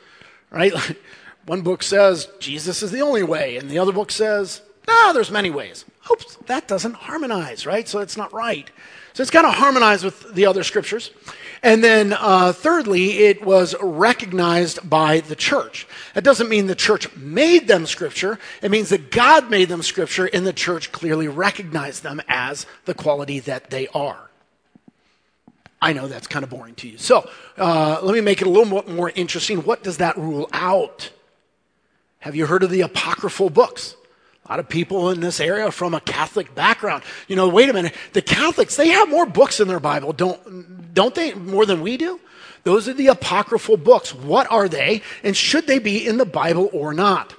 right? 0.52 0.74
One 1.46 1.62
book 1.62 1.82
says 1.82 2.28
Jesus 2.40 2.84
is 2.84 2.92
the 2.92 3.02
only 3.02 3.24
way, 3.24 3.58
and 3.58 3.70
the 3.70 3.80
other 3.80 3.94
book 3.94 4.12
says, 4.12 4.62
no, 4.90 5.14
there's 5.14 5.32
many 5.32 5.50
ways. 5.50 5.86
Oops, 6.12 6.38
that 6.48 6.68
doesn't 6.68 6.96
harmonize, 6.96 7.66
right? 7.66 7.88
So 7.88 8.00
it's 8.00 8.18
not 8.18 8.34
right. 8.34 8.70
So 9.14 9.22
it's 9.22 9.32
got 9.32 9.44
to 9.44 9.52
harmonize 9.52 10.04
with 10.04 10.34
the 10.34 10.46
other 10.46 10.64
scriptures. 10.64 11.12
And 11.62 11.84
then, 11.84 12.14
uh, 12.14 12.54
thirdly, 12.54 13.26
it 13.26 13.46
was 13.46 13.76
recognized 13.82 14.90
by 14.90 15.20
the 15.20 15.36
church. 15.36 15.88
That 16.14 16.24
doesn't 16.24 16.48
mean 16.48 16.68
the 16.68 16.76
church 16.76 17.14
made 17.16 17.68
them 17.68 17.86
scripture. 17.86 18.40
It 18.62 18.72
means 18.72 18.90
that 18.90 19.12
God 19.12 19.50
made 19.50 19.68
them 19.68 19.84
scripture, 19.84 20.26
and 20.26 20.48
the 20.48 20.54
church 20.54 20.92
clearly 20.92 21.28
recognized 21.28 22.02
them 22.04 22.22
as 22.28 22.66
the 22.86 22.94
quality 22.94 23.40
that 23.42 23.70
they 23.70 23.88
are. 23.90 24.30
I 25.82 25.94
know 25.94 26.08
that's 26.08 26.28
kind 26.28 26.44
of 26.44 26.50
boring 26.50 26.76
to 26.76 26.88
you. 26.88 26.98
So 26.98 27.30
uh, 27.58 28.00
let 28.02 28.14
me 28.14 28.22
make 28.22 28.42
it 28.42 28.48
a 28.48 28.50
little 28.50 28.84
more 28.84 29.12
interesting. 29.16 29.60
What 29.64 29.84
does 29.84 29.98
that 29.98 30.18
rule 30.18 30.50
out? 30.52 31.12
Have 32.20 32.36
you 32.36 32.46
heard 32.46 32.64
of 32.64 32.70
the 32.70 32.82
apocryphal 32.82 33.50
books? 33.50 33.96
A 34.50 34.54
lot 34.54 34.60
of 34.60 34.68
people 34.68 35.12
in 35.12 35.20
this 35.20 35.40
area 35.40 35.70
from 35.72 35.94
a 35.94 36.02
Catholic 36.02 36.56
background. 36.56 37.04
You 37.28 37.36
know, 37.36 37.48
wait 37.48 37.70
a 37.70 37.74
minute. 37.74 37.94
The 38.14 38.22
Catholics, 38.24 38.76
they 38.76 38.88
have 38.88 39.08
more 39.08 39.28
books 39.28 39.60
in 39.60 39.68
their 39.68 39.80
Bible, 39.80 40.12
don't, 40.12 40.92
don't 40.96 41.14
they? 41.14 41.36
More 41.36 41.68
than 41.68 41.82
we 41.82 41.98
do? 41.98 42.20
Those 42.64 42.88
are 42.88 42.94
the 42.94 43.08
apocryphal 43.08 43.78
books. 43.78 44.14
What 44.14 44.50
are 44.50 44.68
they? 44.68 45.04
And 45.24 45.38
should 45.38 45.68
they 45.68 45.78
be 45.78 46.06
in 46.06 46.18
the 46.18 46.26
Bible 46.26 46.68
or 46.74 46.96
not? 46.96 47.36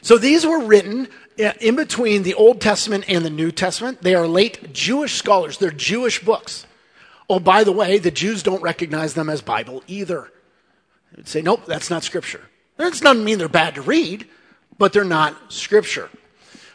So 0.00 0.16
these 0.16 0.46
were 0.46 0.64
written 0.64 1.08
uh, 1.38 1.52
in 1.60 1.76
between 1.76 2.22
the 2.22 2.34
Old 2.34 2.62
Testament 2.62 3.04
and 3.06 3.22
the 3.22 3.30
New 3.30 3.52
Testament. 3.52 4.00
They 4.00 4.14
are 4.14 4.26
late 4.26 4.72
Jewish 4.72 5.14
scholars, 5.14 5.58
they're 5.58 5.70
Jewish 5.70 6.22
books. 6.24 6.66
Oh, 7.28 7.40
by 7.40 7.62
the 7.62 7.72
way, 7.72 7.98
the 7.98 8.10
Jews 8.10 8.42
don't 8.42 8.62
recognize 8.62 9.12
them 9.12 9.28
as 9.28 9.42
Bible 9.42 9.82
either. 9.86 10.30
They'd 11.14 11.28
say, 11.28 11.42
nope, 11.42 11.64
that's 11.66 11.90
not 11.90 12.04
Scripture. 12.04 12.42
That 12.78 12.92
doesn't 12.92 13.24
mean 13.24 13.38
they're 13.38 13.48
bad 13.48 13.74
to 13.76 13.82
read 13.82 14.26
but 14.78 14.92
they're 14.92 15.04
not 15.04 15.52
Scripture. 15.52 16.08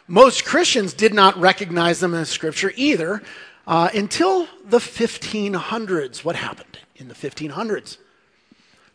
Most 0.06 0.44
Christians 0.44 0.92
did 0.92 1.14
not 1.14 1.38
recognize 1.38 2.00
them 2.00 2.14
as 2.14 2.28
Scripture 2.28 2.72
either 2.76 3.22
uh, 3.66 3.88
until 3.94 4.48
the 4.64 4.78
1500s. 4.78 6.24
What 6.24 6.36
happened 6.36 6.78
in 6.96 7.08
the 7.08 7.14
1500s? 7.14 7.98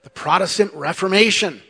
The 0.04 0.10
Protestant 0.10 0.74
Reformation. 0.74 1.62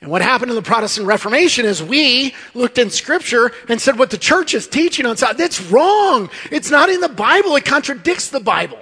And 0.00 0.10
what 0.10 0.22
happened 0.22 0.50
in 0.50 0.54
the 0.54 0.62
Protestant 0.62 1.06
Reformation 1.06 1.64
is 1.64 1.82
we 1.82 2.34
looked 2.54 2.78
in 2.78 2.90
Scripture 2.90 3.52
and 3.68 3.80
said 3.80 3.98
what 3.98 4.10
the 4.10 4.18
church 4.18 4.54
is 4.54 4.68
teaching 4.68 5.06
on 5.06 5.16
that's 5.16 5.60
wrong. 5.70 6.30
It's 6.52 6.70
not 6.70 6.88
in 6.88 7.00
the 7.00 7.08
Bible. 7.08 7.56
It 7.56 7.64
contradicts 7.64 8.28
the 8.28 8.40
Bible. 8.40 8.78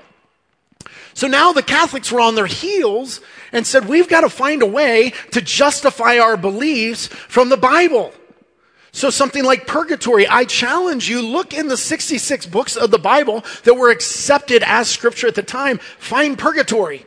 So 1.17 1.29
now 1.29 1.55
the 1.55 1.63
Catholics 1.63 2.13
were 2.13 2.21
on 2.21 2.35
their 2.35 2.45
heels 2.45 3.23
and 3.51 3.67
said, 3.67 3.89
we've 3.89 4.07
got 4.07 4.21
to 4.21 4.29
find 4.29 4.61
a 4.61 4.67
way 4.67 5.15
to 5.33 5.41
justify 5.41 6.19
our 6.19 6.37
beliefs 6.37 7.07
from 7.07 7.49
the 7.49 7.57
Bible. 7.57 8.13
So 8.93 9.09
something 9.09 9.43
like 9.43 9.67
purgatory, 9.67 10.29
I 10.29 10.45
challenge 10.45 11.09
you, 11.09 11.23
look 11.23 11.55
in 11.55 11.69
the 11.69 11.79
66 11.79 12.45
books 12.45 12.77
of 12.77 12.91
the 12.91 12.99
Bible 12.99 13.47
that 13.65 13.73
were 13.73 13.91
accepted 13.91 14.63
as 14.63 14.91
scripture 14.91 15.27
at 15.27 15.35
the 15.35 15.43
time. 15.43 15.79
Find 15.79 16.39
purgatory. 16.39 17.07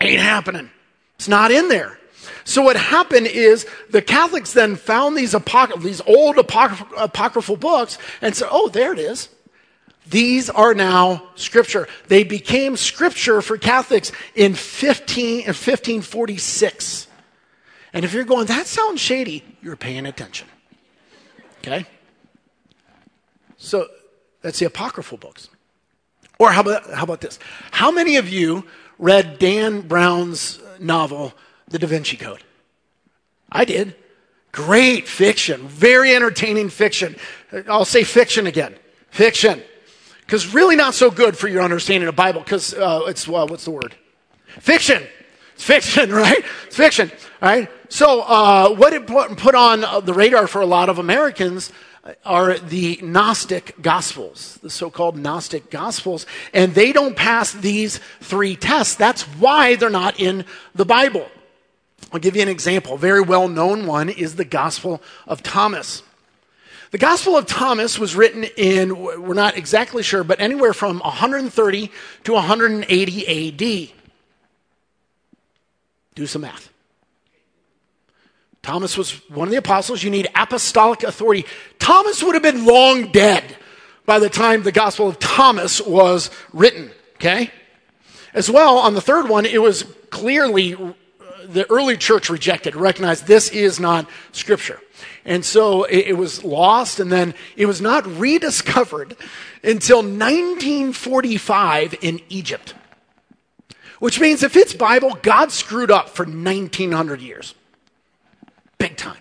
Ain't 0.00 0.20
happening. 0.20 0.68
It's 1.14 1.28
not 1.28 1.52
in 1.52 1.68
there. 1.68 2.00
So 2.42 2.62
what 2.62 2.74
happened 2.74 3.28
is 3.28 3.64
the 3.90 4.02
Catholics 4.02 4.54
then 4.54 4.74
found 4.74 5.16
these, 5.16 5.34
apocry- 5.34 5.80
these 5.80 6.00
old 6.00 6.36
apocry- 6.36 6.96
apocryphal 6.98 7.58
books 7.58 7.96
and 8.20 8.34
said, 8.34 8.48
oh, 8.50 8.68
there 8.68 8.92
it 8.92 8.98
is. 8.98 9.28
These 10.08 10.48
are 10.48 10.74
now 10.74 11.28
scripture. 11.34 11.86
They 12.08 12.24
became 12.24 12.76
scripture 12.76 13.42
for 13.42 13.58
Catholics 13.58 14.10
in 14.34 14.54
15, 14.54 15.44
1546. 15.44 17.08
And 17.92 18.04
if 18.04 18.12
you're 18.12 18.24
going, 18.24 18.46
that 18.46 18.66
sounds 18.66 19.00
shady, 19.00 19.44
you're 19.60 19.76
paying 19.76 20.06
attention. 20.06 20.48
Okay? 21.58 21.86
So 23.56 23.88
that's 24.40 24.58
the 24.58 24.66
apocryphal 24.66 25.18
books. 25.18 25.48
Or 26.38 26.52
how 26.52 26.60
about, 26.60 26.90
how 26.92 27.02
about 27.02 27.20
this? 27.20 27.38
How 27.72 27.90
many 27.90 28.16
of 28.16 28.28
you 28.28 28.64
read 28.98 29.38
Dan 29.38 29.82
Brown's 29.82 30.60
novel, 30.78 31.34
The 31.68 31.78
Da 31.78 31.86
Vinci 31.86 32.16
Code? 32.16 32.44
I 33.50 33.64
did. 33.64 33.96
Great 34.52 35.06
fiction, 35.06 35.68
very 35.68 36.14
entertaining 36.14 36.70
fiction. 36.70 37.16
I'll 37.66 37.84
say 37.84 38.04
fiction 38.04 38.46
again. 38.46 38.76
Fiction. 39.10 39.62
Because 40.28 40.52
really 40.52 40.76
not 40.76 40.94
so 40.94 41.10
good 41.10 41.38
for 41.38 41.48
your 41.48 41.62
understanding 41.62 42.06
of 42.06 42.14
Bible, 42.14 42.42
because 42.42 42.74
uh, 42.74 43.04
it's, 43.06 43.26
uh, 43.26 43.46
what's 43.46 43.64
the 43.64 43.70
word? 43.70 43.94
Fiction. 44.60 45.02
It's 45.54 45.64
fiction, 45.64 46.12
right? 46.12 46.44
It's 46.66 46.76
fiction, 46.76 47.10
right? 47.40 47.70
So 47.88 48.20
uh, 48.20 48.74
what 48.74 48.92
it 48.92 49.06
put, 49.06 49.54
on 49.54 49.84
uh, 49.84 50.00
the 50.00 50.12
radar 50.12 50.46
for 50.46 50.60
a 50.60 50.66
lot 50.66 50.90
of 50.90 50.98
Americans 50.98 51.72
are 52.26 52.58
the 52.58 53.00
Gnostic 53.02 53.80
Gospels, 53.80 54.58
the 54.62 54.68
so 54.68 54.90
called 54.90 55.16
Gnostic 55.16 55.70
Gospels, 55.70 56.26
and 56.52 56.74
they 56.74 56.92
don't 56.92 57.16
pass 57.16 57.52
these 57.52 57.98
three 58.20 58.54
tests. 58.54 58.96
That's 58.96 59.22
why 59.22 59.76
they're 59.76 59.88
not 59.88 60.20
in 60.20 60.44
the 60.74 60.84
Bible. 60.84 61.26
I'll 62.12 62.20
give 62.20 62.36
you 62.36 62.42
an 62.42 62.48
example. 62.48 62.96
A 62.96 62.98
very 62.98 63.22
well 63.22 63.48
known 63.48 63.86
one 63.86 64.10
is 64.10 64.36
the 64.36 64.44
Gospel 64.44 65.00
of 65.26 65.42
Thomas. 65.42 66.02
The 66.90 66.98
Gospel 66.98 67.36
of 67.36 67.46
Thomas 67.46 67.98
was 67.98 68.16
written 68.16 68.44
in, 68.56 68.98
we're 68.98 69.34
not 69.34 69.58
exactly 69.58 70.02
sure, 70.02 70.24
but 70.24 70.40
anywhere 70.40 70.72
from 70.72 71.00
130 71.00 71.90
to 72.24 72.32
180 72.32 73.88
AD. 73.88 73.94
Do 76.14 76.26
some 76.26 76.42
math. 76.42 76.70
Thomas 78.62 78.96
was 78.96 79.12
one 79.28 79.48
of 79.48 79.52
the 79.52 79.58
apostles. 79.58 80.02
You 80.02 80.10
need 80.10 80.28
apostolic 80.34 81.02
authority. 81.02 81.46
Thomas 81.78 82.22
would 82.22 82.34
have 82.34 82.42
been 82.42 82.64
long 82.64 83.12
dead 83.12 83.56
by 84.06 84.18
the 84.18 84.30
time 84.30 84.62
the 84.62 84.72
Gospel 84.72 85.08
of 85.08 85.18
Thomas 85.18 85.80
was 85.82 86.30
written, 86.52 86.90
okay? 87.16 87.50
As 88.32 88.50
well, 88.50 88.78
on 88.78 88.94
the 88.94 89.00
third 89.00 89.28
one, 89.28 89.44
it 89.46 89.60
was 89.60 89.84
clearly 90.10 90.74
uh, 90.74 90.92
the 91.46 91.70
early 91.70 91.96
church 91.96 92.30
rejected, 92.30 92.74
recognized 92.74 93.26
this 93.26 93.50
is 93.50 93.78
not 93.78 94.08
scripture. 94.32 94.80
And 95.28 95.44
so 95.44 95.84
it, 95.84 96.06
it 96.06 96.12
was 96.14 96.42
lost, 96.42 97.00
and 97.00 97.12
then 97.12 97.34
it 97.54 97.66
was 97.66 97.82
not 97.82 98.06
rediscovered 98.18 99.14
until 99.62 99.98
1945 99.98 101.96
in 102.00 102.22
Egypt. 102.30 102.74
Which 103.98 104.18
means 104.20 104.42
if 104.42 104.56
it's 104.56 104.72
Bible, 104.72 105.18
God 105.20 105.52
screwed 105.52 105.90
up 105.90 106.08
for 106.08 106.24
1900 106.24 107.20
years. 107.20 107.54
Big 108.78 108.96
time. 108.96 109.20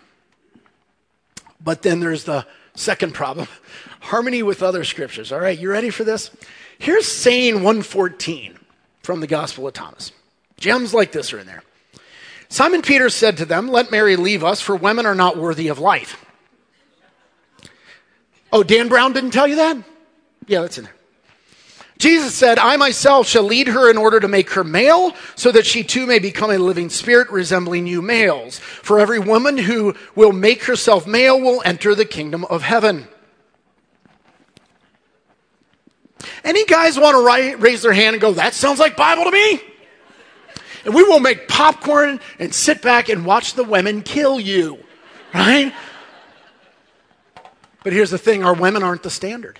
But 1.61 1.81
then 1.81 1.99
there's 1.99 2.23
the 2.23 2.47
second 2.73 3.13
problem 3.13 3.49
harmony 3.99 4.43
with 4.43 4.63
other 4.63 4.85
scriptures. 4.85 5.33
All 5.33 5.41
right, 5.41 5.59
you 5.59 5.69
ready 5.69 5.89
for 5.89 6.05
this? 6.05 6.31
Here's 6.79 7.05
saying 7.05 7.55
114 7.55 8.57
from 9.03 9.19
the 9.19 9.27
Gospel 9.27 9.67
of 9.67 9.73
Thomas. 9.73 10.13
Gems 10.55 10.93
like 10.93 11.11
this 11.11 11.33
are 11.33 11.39
in 11.39 11.47
there. 11.47 11.63
Simon 12.49 12.81
Peter 12.81 13.09
said 13.09 13.37
to 13.37 13.45
them, 13.45 13.67
Let 13.67 13.91
Mary 13.91 14.15
leave 14.15 14.43
us, 14.43 14.61
for 14.61 14.75
women 14.75 15.05
are 15.05 15.15
not 15.15 15.37
worthy 15.37 15.67
of 15.67 15.79
life. 15.79 16.23
Oh, 18.51 18.63
Dan 18.63 18.87
Brown 18.87 19.13
didn't 19.13 19.31
tell 19.31 19.47
you 19.47 19.57
that? 19.57 19.77
Yeah, 20.47 20.61
that's 20.61 20.77
in 20.77 20.85
there. 20.85 20.93
Jesus 21.97 22.35
said, 22.35 22.59
I 22.59 22.77
myself 22.77 23.27
shall 23.27 23.43
lead 23.43 23.67
her 23.67 23.89
in 23.89 23.97
order 23.97 24.19
to 24.19 24.27
make 24.27 24.51
her 24.51 24.63
male, 24.63 25.13
so 25.35 25.51
that 25.51 25.65
she 25.65 25.83
too 25.83 26.05
may 26.05 26.19
become 26.19 26.51
a 26.51 26.57
living 26.57 26.89
spirit 26.89 27.29
resembling 27.31 27.87
you 27.87 28.01
males. 28.01 28.59
For 28.59 28.99
every 28.99 29.19
woman 29.19 29.57
who 29.57 29.95
will 30.15 30.31
make 30.31 30.63
herself 30.63 31.07
male 31.07 31.39
will 31.39 31.61
enter 31.65 31.95
the 31.95 32.05
kingdom 32.05 32.45
of 32.45 32.61
heaven. 32.61 33.07
Any 36.43 36.65
guys 36.65 36.99
want 36.99 37.15
to 37.15 37.57
raise 37.57 37.81
their 37.81 37.93
hand 37.93 38.13
and 38.13 38.21
go, 38.21 38.33
That 38.33 38.53
sounds 38.53 38.79
like 38.79 38.95
Bible 38.95 39.25
to 39.25 39.31
me? 39.31 39.61
And 40.87 40.95
we 40.95 41.03
will 41.03 41.19
make 41.19 41.49
popcorn 41.49 42.21
and 42.39 42.55
sit 42.55 42.81
back 42.81 43.09
and 43.09 43.25
watch 43.25 43.55
the 43.55 43.65
women 43.65 44.03
kill 44.03 44.39
you, 44.39 44.79
right? 45.33 45.73
But 47.83 47.91
here's 47.91 48.09
the 48.09 48.17
thing 48.17 48.45
our 48.45 48.53
women 48.53 48.83
aren't 48.83 49.03
the 49.03 49.09
standard. 49.09 49.59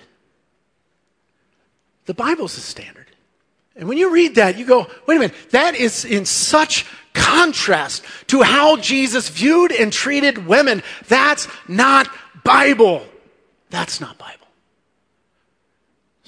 The 2.06 2.14
Bible's 2.14 2.54
the 2.54 2.62
standard. 2.62 3.08
And 3.76 3.90
when 3.90 3.98
you 3.98 4.10
read 4.10 4.36
that, 4.36 4.56
you 4.56 4.64
go, 4.64 4.86
wait 5.06 5.16
a 5.16 5.20
minute, 5.20 5.36
that 5.50 5.74
is 5.74 6.06
in 6.06 6.24
such 6.24 6.86
contrast 7.12 8.06
to 8.28 8.40
how 8.40 8.78
Jesus 8.78 9.28
viewed 9.28 9.70
and 9.70 9.92
treated 9.92 10.46
women. 10.46 10.82
That's 11.08 11.46
not 11.68 12.08
Bible. 12.42 13.04
That's 13.68 14.00
not 14.00 14.16
Bible. 14.16 14.37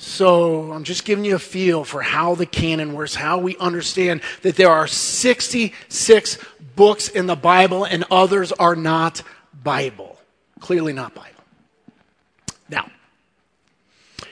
So 0.02 0.72
I'm 0.72 0.84
just 0.84 1.04
giving 1.04 1.26
you 1.26 1.34
a 1.34 1.38
feel 1.38 1.84
for 1.84 2.00
how 2.00 2.34
the 2.34 2.46
canon 2.46 2.94
works, 2.94 3.14
how 3.14 3.36
we 3.36 3.58
understand 3.58 4.22
that 4.40 4.56
there 4.56 4.70
are 4.70 4.86
66 4.86 6.38
books 6.74 7.08
in 7.08 7.26
the 7.26 7.36
Bible 7.36 7.84
and 7.84 8.06
others 8.10 8.50
are 8.50 8.74
not 8.74 9.22
Bible. 9.62 10.18
Clearly 10.58 10.94
not 10.94 11.14
Bible. 11.14 11.44
Now, 12.70 12.90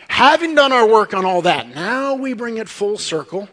having 0.08 0.54
done 0.54 0.72
our 0.72 0.88
work 0.88 1.12
on 1.12 1.26
all 1.26 1.42
that, 1.42 1.68
now 1.74 2.14
we 2.14 2.32
bring 2.32 2.56
it 2.56 2.66
full 2.66 2.96
circle 2.96 3.46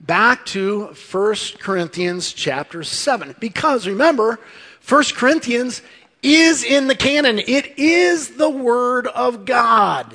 back 0.00 0.44
to 0.46 0.86
1 1.12 1.34
Corinthians 1.60 2.32
chapter 2.32 2.82
7. 2.82 3.36
Because 3.38 3.86
remember, 3.86 4.40
1 4.88 5.04
Corinthians 5.14 5.80
is 6.24 6.64
in 6.64 6.88
the 6.88 6.96
canon, 6.96 7.38
it 7.38 7.78
is 7.78 8.30
the 8.30 8.50
Word 8.50 9.06
of 9.06 9.44
God 9.44 10.12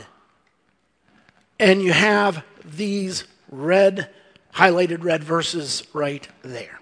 and 1.59 1.81
you 1.81 1.93
have 1.93 2.43
these 2.65 3.23
red, 3.51 4.09
highlighted 4.53 5.03
red 5.03 5.23
verses 5.23 5.83
right 5.93 6.27
there. 6.41 6.79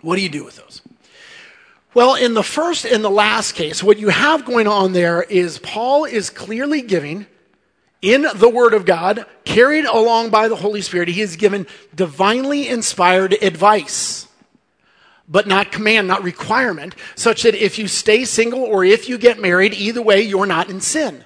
What 0.00 0.16
do 0.16 0.22
you 0.22 0.28
do 0.28 0.44
with 0.44 0.56
those? 0.56 0.82
Well, 1.94 2.16
in 2.16 2.34
the 2.34 2.42
first 2.42 2.84
and 2.84 3.04
the 3.04 3.10
last 3.10 3.52
case, 3.52 3.82
what 3.82 3.98
you 3.98 4.08
have 4.08 4.44
going 4.44 4.66
on 4.66 4.92
there 4.92 5.22
is 5.22 5.58
Paul 5.58 6.04
is 6.04 6.28
clearly 6.28 6.82
giving, 6.82 7.26
in 8.02 8.26
the 8.34 8.50
Word 8.50 8.74
of 8.74 8.84
God, 8.84 9.24
carried 9.44 9.84
along 9.84 10.30
by 10.30 10.48
the 10.48 10.56
Holy 10.56 10.82
Spirit, 10.82 11.08
he 11.08 11.22
is 11.22 11.36
given 11.36 11.66
divinely 11.94 12.68
inspired 12.68 13.32
advice, 13.40 14.26
but 15.28 15.46
not 15.46 15.72
command, 15.72 16.08
not 16.08 16.22
requirement, 16.22 16.96
such 17.14 17.44
that 17.44 17.54
if 17.54 17.78
you 17.78 17.88
stay 17.88 18.24
single 18.24 18.60
or 18.60 18.84
if 18.84 19.08
you 19.08 19.16
get 19.16 19.40
married, 19.40 19.72
either 19.72 20.02
way, 20.02 20.20
you're 20.20 20.46
not 20.46 20.68
in 20.68 20.80
sin. 20.80 21.24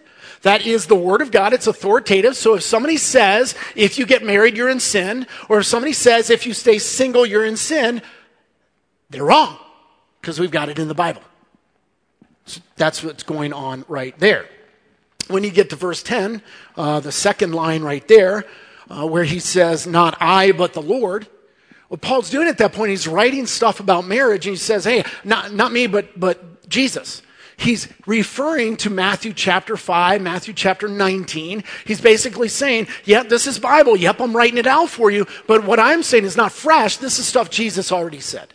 That 0.48 0.64
is 0.66 0.86
the 0.86 0.94
Word 0.94 1.20
of 1.20 1.30
God. 1.30 1.52
It's 1.52 1.66
authoritative. 1.66 2.34
So 2.34 2.54
if 2.54 2.62
somebody 2.62 2.96
says, 2.96 3.54
if 3.76 3.98
you 3.98 4.06
get 4.06 4.24
married, 4.24 4.56
you're 4.56 4.70
in 4.70 4.80
sin, 4.80 5.26
or 5.50 5.58
if 5.58 5.66
somebody 5.66 5.92
says, 5.92 6.30
if 6.30 6.46
you 6.46 6.54
stay 6.54 6.78
single, 6.78 7.26
you're 7.26 7.44
in 7.44 7.58
sin, 7.58 8.00
they're 9.10 9.26
wrong 9.26 9.58
because 10.22 10.40
we've 10.40 10.50
got 10.50 10.70
it 10.70 10.78
in 10.78 10.88
the 10.88 10.94
Bible. 10.94 11.20
So 12.46 12.62
that's 12.76 13.04
what's 13.04 13.24
going 13.24 13.52
on 13.52 13.84
right 13.88 14.18
there. 14.18 14.48
When 15.26 15.44
you 15.44 15.50
get 15.50 15.68
to 15.68 15.76
verse 15.76 16.02
10, 16.02 16.40
uh, 16.78 17.00
the 17.00 17.12
second 17.12 17.52
line 17.52 17.82
right 17.82 18.08
there, 18.08 18.46
uh, 18.88 19.06
where 19.06 19.24
he 19.24 19.40
says, 19.40 19.86
Not 19.86 20.16
I, 20.18 20.52
but 20.52 20.72
the 20.72 20.80
Lord. 20.80 21.26
What 21.88 22.00
Paul's 22.00 22.30
doing 22.30 22.48
at 22.48 22.56
that 22.56 22.72
point, 22.72 22.88
he's 22.88 23.06
writing 23.06 23.44
stuff 23.44 23.80
about 23.80 24.06
marriage, 24.06 24.46
and 24.46 24.54
he 24.54 24.58
says, 24.58 24.86
Hey, 24.86 25.04
not, 25.24 25.52
not 25.52 25.72
me, 25.72 25.88
but, 25.88 26.18
but 26.18 26.66
Jesus. 26.70 27.20
He's 27.58 27.88
referring 28.06 28.76
to 28.78 28.90
Matthew 28.90 29.32
chapter 29.32 29.76
5, 29.76 30.22
Matthew 30.22 30.54
chapter 30.54 30.86
19. 30.86 31.64
He's 31.84 32.00
basically 32.00 32.48
saying, 32.48 32.86
Yep, 33.04 33.28
this 33.28 33.48
is 33.48 33.58
Bible. 33.58 33.96
Yep, 33.96 34.20
I'm 34.20 34.36
writing 34.36 34.58
it 34.58 34.66
out 34.68 34.90
for 34.90 35.10
you. 35.10 35.26
But 35.48 35.64
what 35.64 35.80
I'm 35.80 36.04
saying 36.04 36.24
is 36.24 36.36
not 36.36 36.52
fresh. 36.52 36.98
This 36.98 37.18
is 37.18 37.26
stuff 37.26 37.50
Jesus 37.50 37.90
already 37.90 38.20
said. 38.20 38.54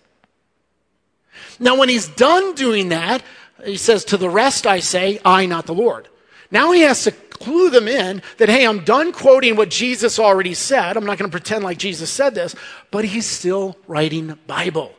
Now, 1.60 1.78
when 1.78 1.90
he's 1.90 2.08
done 2.08 2.56
doing 2.56 2.90
that, 2.90 3.22
he 3.66 3.76
says, 3.76 4.06
To 4.06 4.18
the 4.18 4.30
rest 4.30 4.66
I 4.66 4.80
say, 4.80 5.20
I, 5.26 5.48
not 5.48 5.66
the 5.66 5.74
Lord. 5.74 6.08
Now 6.50 6.72
he 6.72 6.82
has 6.82 7.04
to 7.04 7.12
clue 7.12 7.70
them 7.72 7.90
in 7.90 8.22
that, 8.38 8.48
hey, 8.48 8.66
I'm 8.66 8.86
done 8.86 9.12
quoting 9.12 9.58
what 9.58 9.70
Jesus 9.70 10.18
already 10.18 10.54
said. 10.54 10.96
I'm 10.96 11.06
not 11.06 11.18
going 11.18 11.30
to 11.30 11.38
pretend 11.38 11.66
like 11.66 11.78
Jesus 11.78 12.10
said 12.10 12.36
this, 12.36 12.56
but 12.90 13.04
he's 13.04 13.26
still 13.26 13.76
writing 13.86 14.40
Bible. 14.48 14.94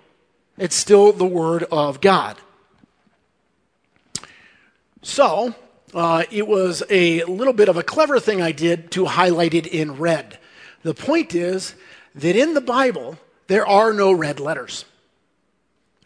It's 0.59 0.77
still 0.77 1.13
the 1.13 1.25
Word 1.25 1.65
of 1.73 2.03
God. 2.03 2.37
So, 5.05 5.55
uh, 5.93 6.25
it 6.31 6.49
was 6.49 6.83
a 6.89 7.23
little 7.25 7.53
bit 7.53 7.69
of 7.69 7.77
a 7.77 7.83
clever 7.83 8.19
thing 8.19 8.41
I 8.41 8.53
did 8.53 8.91
to 8.93 9.05
highlight 9.05 9.53
it 9.53 9.67
in 9.67 9.99
red. 9.99 10.39
The 10.83 10.95
point 10.95 11.35
is 11.35 11.75
that 12.15 12.35
in 12.35 12.55
the 12.55 12.63
Bible, 12.63 13.19
there 13.47 13.67
are 13.67 13.93
no 13.93 14.13
red 14.13 14.41
letters. 14.41 14.87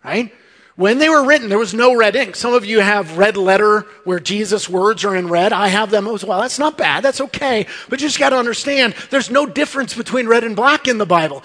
Right? 0.04 0.34
When 0.74 0.98
they 0.98 1.08
were 1.08 1.24
written, 1.24 1.48
there 1.48 1.58
was 1.58 1.74
no 1.74 1.96
red 1.96 2.16
ink. 2.16 2.34
Some 2.34 2.54
of 2.54 2.64
you 2.64 2.80
have 2.80 3.18
red 3.18 3.36
letter 3.36 3.86
where 4.02 4.18
Jesus' 4.18 4.68
words 4.68 5.04
are 5.04 5.14
in 5.14 5.28
red. 5.28 5.52
I 5.52 5.68
have 5.68 5.90
them 5.90 6.08
as 6.08 6.24
well. 6.24 6.40
That's 6.40 6.58
not 6.58 6.76
bad. 6.76 7.04
That's 7.04 7.20
okay. 7.20 7.66
But 7.88 8.00
you 8.00 8.08
just 8.08 8.18
got 8.18 8.30
to 8.30 8.36
understand 8.36 8.94
there's 9.10 9.30
no 9.30 9.46
difference 9.46 9.94
between 9.94 10.26
red 10.26 10.42
and 10.42 10.56
black 10.56 10.88
in 10.88 10.98
the 10.98 11.06
Bible. 11.06 11.44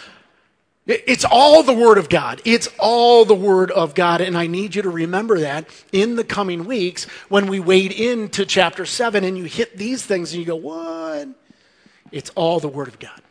It's 0.85 1.23
all 1.23 1.63
the 1.63 1.73
Word 1.73 1.97
of 1.97 2.09
God. 2.09 2.41
It's 2.43 2.67
all 2.77 3.23
the 3.23 3.33
Word 3.33 3.71
of 3.71 3.95
God. 3.95 4.19
And 4.19 4.37
I 4.37 4.47
need 4.47 4.75
you 4.75 4.81
to 4.81 4.89
remember 4.89 5.39
that 5.39 5.65
in 5.93 6.17
the 6.17 6.25
coming 6.25 6.65
weeks 6.65 7.05
when 7.29 7.47
we 7.47 7.61
wade 7.61 7.93
into 7.93 8.45
chapter 8.45 8.85
7 8.85 9.23
and 9.23 9.37
you 9.37 9.45
hit 9.45 9.77
these 9.77 10.05
things 10.05 10.33
and 10.33 10.41
you 10.41 10.45
go, 10.45 10.57
what? 10.57 11.29
It's 12.11 12.31
all 12.35 12.59
the 12.59 12.67
Word 12.67 12.89
of 12.89 12.99
God. 12.99 13.21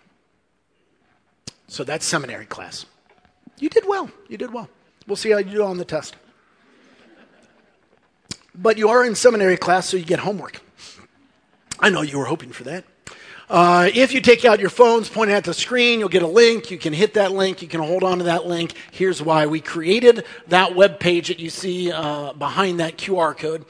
So 1.68 1.84
that's 1.84 2.06
seminary 2.06 2.46
class. 2.46 2.86
You 3.58 3.68
did 3.68 3.86
well. 3.86 4.10
You 4.28 4.38
did 4.38 4.52
well. 4.52 4.68
We'll 5.06 5.16
see 5.16 5.30
how 5.30 5.38
you 5.38 5.52
do 5.52 5.64
on 5.64 5.76
the 5.76 5.84
test. 5.84 6.16
But 8.54 8.78
you 8.78 8.88
are 8.88 9.04
in 9.04 9.14
seminary 9.14 9.56
class, 9.56 9.88
so 9.88 9.96
you 9.96 10.04
get 10.04 10.20
homework. 10.20 10.60
I 11.78 11.90
know 11.90 12.02
you 12.02 12.18
were 12.18 12.26
hoping 12.26 12.52
for 12.52 12.64
that. 12.64 12.84
Uh, 13.52 13.90
if 13.92 14.14
you 14.14 14.20
take 14.22 14.46
out 14.46 14.60
your 14.60 14.70
phones, 14.70 15.10
point 15.10 15.30
at 15.30 15.44
the 15.44 15.52
screen, 15.52 15.98
you'll 15.98 16.08
get 16.08 16.22
a 16.22 16.26
link. 16.26 16.70
You 16.70 16.78
can 16.78 16.94
hit 16.94 17.12
that 17.14 17.32
link. 17.32 17.60
You 17.60 17.68
can 17.68 17.82
hold 17.82 18.02
on 18.02 18.16
to 18.16 18.24
that 18.24 18.46
link. 18.46 18.72
Here's 18.92 19.20
why 19.20 19.44
we 19.44 19.60
created 19.60 20.24
that 20.48 20.74
web 20.74 20.98
page 20.98 21.28
that 21.28 21.38
you 21.38 21.50
see 21.50 21.92
uh, 21.92 22.32
behind 22.32 22.80
that 22.80 22.96
QR 22.96 23.36
code. 23.36 23.66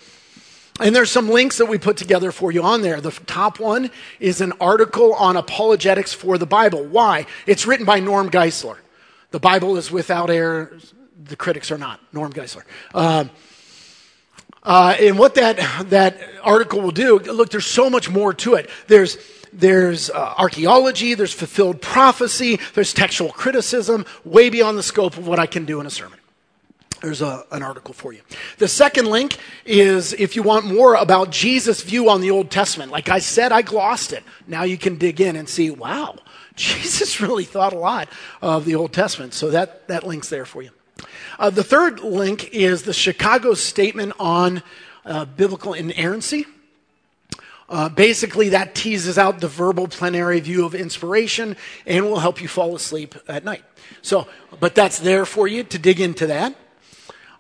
And 0.79 0.95
there's 0.95 1.11
some 1.11 1.29
links 1.29 1.59
that 1.59 1.67
we 1.67 1.79
put 1.79 1.97
together 1.97 2.31
for 2.31 2.53
you 2.53 2.63
on 2.63 2.83
there. 2.83 3.01
The 3.01 3.11
top 3.11 3.59
one 3.59 3.91
is 4.21 4.41
an 4.41 4.53
article 4.61 5.15
on 5.15 5.37
apologetics 5.37 6.13
for 6.13 6.39
the 6.39 6.47
Bible. 6.47 6.85
Why? 6.85 7.27
It's 7.49 7.67
written 7.67 7.85
by 7.85 7.99
Norm 7.99 8.31
Geisler. 8.31 8.77
The 9.33 9.41
Bible 9.41 9.77
is 9.77 9.91
without 9.91 10.31
error. 10.31 10.79
The 11.25 11.35
critics 11.35 11.73
are 11.73 11.79
not. 11.79 11.99
Norm 12.13 12.33
Geisler. 12.33 12.63
Uh, 12.95 13.25
uh, 14.63 14.95
and 15.01 15.19
what 15.19 15.35
that, 15.35 15.57
that 15.91 16.21
article 16.45 16.81
will 16.81 16.93
do, 16.93 17.19
look, 17.19 17.51
there's 17.51 17.67
so 17.67 17.91
much 17.91 18.09
more 18.09 18.33
to 18.33 18.55
it. 18.55 18.71
There's, 18.87 19.19
there's 19.53 20.11
uh, 20.11 20.35
archaeology, 20.39 21.15
there's 21.15 21.33
fulfilled 21.33 21.83
prophecy, 21.83 22.59
there's 22.75 22.93
textual 22.93 23.31
criticism, 23.31 24.07
way 24.25 24.51
beyond 24.51 24.79
the 24.79 24.83
scope 24.83 25.17
of 25.17 25.27
what 25.27 25.39
I 25.39 25.47
can 25.47 25.65
do 25.65 25.81
in 25.81 25.87
a 25.87 25.91
sermon. 25.91 26.19
There's 27.03 27.21
a, 27.21 27.45
an 27.51 27.63
article 27.63 27.93
for 27.93 28.13
you. 28.13 28.21
The 28.59 28.69
second 28.69 29.07
link 29.07 29.37
is 29.65 30.13
if 30.13 30.37
you 30.37 30.43
want 30.45 30.67
more 30.67 30.95
about 30.95 31.31
Jesus' 31.31 31.83
view 31.83 32.09
on 32.09 32.21
the 32.21 32.31
Old 32.31 32.51
Testament. 32.51 32.93
Like 32.93 33.09
I 33.09 33.19
said, 33.19 33.51
I 33.51 33.63
glossed 33.63 34.13
it. 34.13 34.23
Now 34.47 34.63
you 34.63 34.79
can 34.79 34.97
dig 34.97 35.21
in 35.21 35.35
and 35.35 35.49
see, 35.49 35.69
wow, 35.69 36.17
Jesus 36.55 37.21
really 37.21 37.45
thought 37.45 37.73
a 37.73 37.79
lot 37.79 38.09
of 38.41 38.65
the 38.65 38.77
Old 38.77 38.93
Testament. 38.93 39.35
So 39.35 39.51
that, 39.51 39.89
that 39.89 40.07
link's 40.07 40.29
there 40.29 40.45
for 40.45 40.63
you. 40.63 40.71
Uh, 41.39 41.51
the 41.51 41.65
third 41.65 42.01
link 42.01 42.51
is 42.53 42.85
the 42.85 42.93
Chicago 42.93 43.55
Statement 43.55 44.13
on 44.21 44.63
uh, 45.05 45.25
Biblical 45.25 45.75
Inerrancy. 45.75 46.47
Uh, 47.73 47.89
basically, 47.89 48.51
that 48.51 48.75
teases 48.75 49.17
out 49.17 49.41
the 49.41 49.49
verbal 49.49 49.89
plenary 49.89 50.39
view 50.41 50.67
of 50.67 50.75
inspiration 50.75 51.57
and 51.87 52.05
will 52.05 52.19
help 52.19 52.43
you 52.43 52.47
fall 52.47 52.77
asleep 52.77 53.15
at 53.27 53.45
night. 53.45 53.65
So, 54.03 54.29
but 54.61 54.75
that's 54.75 54.99
there 54.99 55.25
for 55.25 55.49
you 55.49 55.65
to 55.65 55.79
dig 55.79 55.99
into 55.99 56.27
that. 56.27 56.55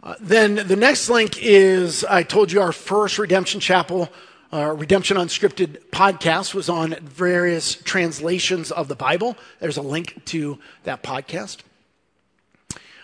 Uh, 0.02 0.14
then 0.20 0.54
the 0.54 0.74
next 0.74 1.10
link 1.10 1.36
is 1.38 2.02
I 2.02 2.22
told 2.22 2.50
you 2.50 2.62
our 2.62 2.72
first 2.72 3.18
Redemption 3.18 3.60
Chapel, 3.60 4.10
uh, 4.54 4.74
Redemption 4.74 5.18
Unscripted 5.18 5.90
podcast 5.90 6.54
was 6.54 6.70
on 6.70 6.94
various 7.02 7.74
translations 7.74 8.72
of 8.72 8.88
the 8.88 8.96
Bible. 8.96 9.36
There's 9.60 9.76
a 9.76 9.82
link 9.82 10.24
to 10.26 10.58
that 10.84 11.02
podcast. 11.02 11.58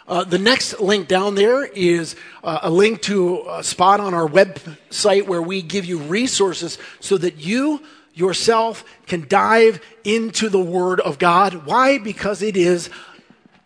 Uh, 0.09 0.25
the 0.25 0.39
next 0.39 0.81
link 0.81 1.07
down 1.07 1.35
there 1.35 1.65
is 1.65 2.17
uh, 2.43 2.61
a 2.63 2.71
link 2.71 3.03
to 3.03 3.45
a 3.51 3.63
spot 3.63 4.01
on 4.01 4.15
our 4.15 4.27
website 4.27 5.27
where 5.27 5.43
we 5.43 5.61
give 5.61 5.85
you 5.85 5.99
resources 5.99 6.79
so 6.99 7.19
that 7.19 7.37
you 7.37 7.83
yourself 8.15 8.85
can 9.07 9.29
dive 9.29 9.81
into 10.05 10.49
the 10.49 10.59
Word 10.59 10.99
of 11.01 11.19
God. 11.19 11.67
Why? 11.67 11.99
Because 11.99 12.41
it 12.41 12.57
is 12.57 12.89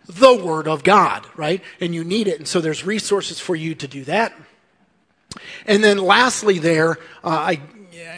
the 0.09 0.35
Word 0.35 0.66
of 0.66 0.83
God, 0.83 1.24
right? 1.37 1.62
And 1.81 1.94
you 1.94 2.02
need 2.02 2.26
it. 2.26 2.38
And 2.38 2.48
so 2.48 2.61
there's 2.61 2.85
resources 2.85 3.38
for 3.38 3.55
you 3.55 3.76
to 3.76 3.87
do 3.87 4.05
that. 4.05 4.35
And 5.64 5.83
then 5.83 5.96
lastly, 5.98 6.59
there, 6.59 6.98
uh, 7.22 7.28
I 7.28 7.61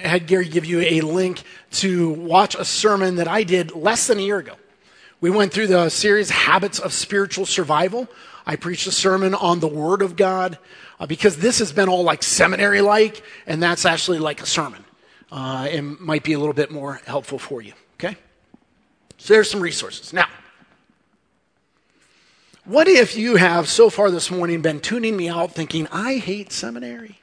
had 0.02 0.26
Gary 0.26 0.48
give 0.48 0.64
you 0.64 0.80
a 0.80 1.02
link 1.02 1.42
to 1.72 2.10
watch 2.10 2.54
a 2.54 2.64
sermon 2.64 3.16
that 3.16 3.28
I 3.28 3.42
did 3.42 3.72
less 3.72 4.06
than 4.06 4.18
a 4.18 4.22
year 4.22 4.38
ago. 4.38 4.54
We 5.24 5.30
went 5.30 5.54
through 5.54 5.68
the 5.68 5.88
series 5.88 6.28
Habits 6.28 6.78
of 6.78 6.92
Spiritual 6.92 7.46
Survival. 7.46 8.08
I 8.44 8.56
preached 8.56 8.86
a 8.86 8.92
sermon 8.92 9.32
on 9.32 9.58
the 9.58 9.66
Word 9.66 10.02
of 10.02 10.16
God 10.16 10.58
uh, 11.00 11.06
because 11.06 11.38
this 11.38 11.60
has 11.60 11.72
been 11.72 11.88
all 11.88 12.02
like 12.02 12.22
seminary 12.22 12.82
like, 12.82 13.22
and 13.46 13.62
that's 13.62 13.86
actually 13.86 14.18
like 14.18 14.42
a 14.42 14.46
sermon. 14.46 14.84
Uh, 15.32 15.66
it 15.70 15.80
might 15.80 16.24
be 16.24 16.34
a 16.34 16.38
little 16.38 16.52
bit 16.52 16.70
more 16.70 17.00
helpful 17.06 17.38
for 17.38 17.62
you. 17.62 17.72
Okay? 17.94 18.18
So 19.16 19.32
there's 19.32 19.50
some 19.50 19.62
resources. 19.62 20.12
Now, 20.12 20.26
what 22.66 22.86
if 22.86 23.16
you 23.16 23.36
have 23.36 23.66
so 23.66 23.88
far 23.88 24.10
this 24.10 24.30
morning 24.30 24.60
been 24.60 24.80
tuning 24.80 25.16
me 25.16 25.30
out 25.30 25.52
thinking, 25.52 25.88
I 25.90 26.16
hate 26.16 26.52
seminary? 26.52 27.18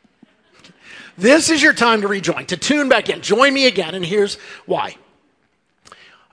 This 1.19 1.51
is 1.51 1.61
your 1.61 1.73
time 1.73 2.01
to 2.01 2.07
rejoin, 2.07 2.47
to 2.47 2.57
tune 2.57 2.89
back 2.89 3.09
in. 3.09 3.21
Join 3.21 3.53
me 3.53 3.67
again, 3.67 3.93
and 3.93 4.03
here's 4.03 4.37
why. 4.65 4.95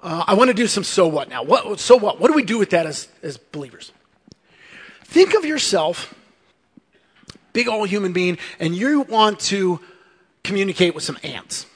Uh, 0.03 0.25
I 0.27 0.35
want 0.35 0.49
to 0.49 0.55
do 0.55 0.67
some 0.67 0.85
so 0.85 1.09
what 1.09 1.29
now. 1.29 1.43
What, 1.43 1.81
so 1.81 1.97
what? 1.97 2.21
What 2.21 2.29
do 2.29 2.35
we 2.35 2.45
do 2.45 2.59
with 2.59 2.71
that 2.71 2.87
as, 2.87 3.09
as 3.23 3.37
believers? 3.37 3.93
Think 5.05 5.35
of 5.35 5.45
yourself, 5.45 6.15
big 7.53 7.69
old 7.69 7.89
human 7.89 8.13
being, 8.13 8.39
and 8.61 8.77
you 8.77 9.03
want 9.03 9.41
to 9.41 9.81
communicate 10.45 10.95
with 10.95 11.03
some 11.03 11.19
ants. 11.23 11.67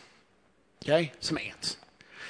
Okay? 0.85 1.13
Some 1.21 1.39
ants. 1.39 1.77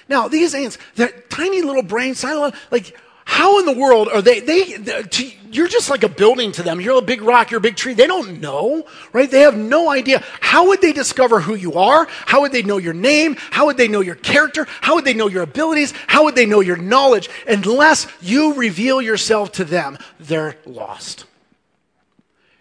Now, 0.09 0.29
these 0.29 0.55
ants, 0.55 0.79
they're 0.95 1.09
tiny 1.29 1.63
little 1.63 1.83
brains, 1.83 2.23
like 2.71 2.97
how 3.33 3.59
in 3.61 3.65
the 3.65 3.73
world 3.73 4.09
are 4.09 4.21
they, 4.21 4.41
they, 4.41 4.65
to, 5.05 5.33
you're 5.51 5.67
just 5.67 5.89
like 5.89 6.05
a 6.05 6.09
building 6.09 6.53
to 6.53 6.63
them. 6.63 6.83
You're 6.83 6.99
a 6.99 7.01
big 7.01 7.23
rock, 7.23 7.51
you're 7.51 7.59
a 7.59 7.63
big 7.63 7.77
tree. 7.77 7.95
They 7.95 8.07
don't 8.07 8.43
know, 8.43 8.87
right? 9.15 9.31
They 9.31 9.41
have 9.41 9.57
no 9.57 9.89
idea. 9.89 10.23
How 10.41 10.69
would 10.69 10.83
they 10.83 10.93
discover 10.93 11.41
who 11.41 11.55
you 11.55 11.73
are? 11.73 12.07
How 12.27 12.43
would 12.43 12.53
they 12.53 12.63
know 12.63 12.77
your 12.77 12.93
name? 12.93 13.37
How 13.39 13.65
would 13.65 13.79
they 13.79 13.89
know 13.89 14.03
your 14.03 14.17
character? 14.17 14.67
How 14.83 14.97
would 14.97 15.07
they 15.07 15.15
know 15.15 15.29
your 15.29 15.45
abilities? 15.45 15.95
How 16.09 16.25
would 16.25 16.35
they 16.35 16.45
know 16.45 16.61
your 16.61 16.77
knowledge? 16.77 17.31
Unless 17.49 18.07
you 18.21 18.53
reveal 18.53 19.01
yourself 19.01 19.53
to 19.53 19.65
them, 19.65 19.97
they're 20.21 20.59
lost. 20.67 21.25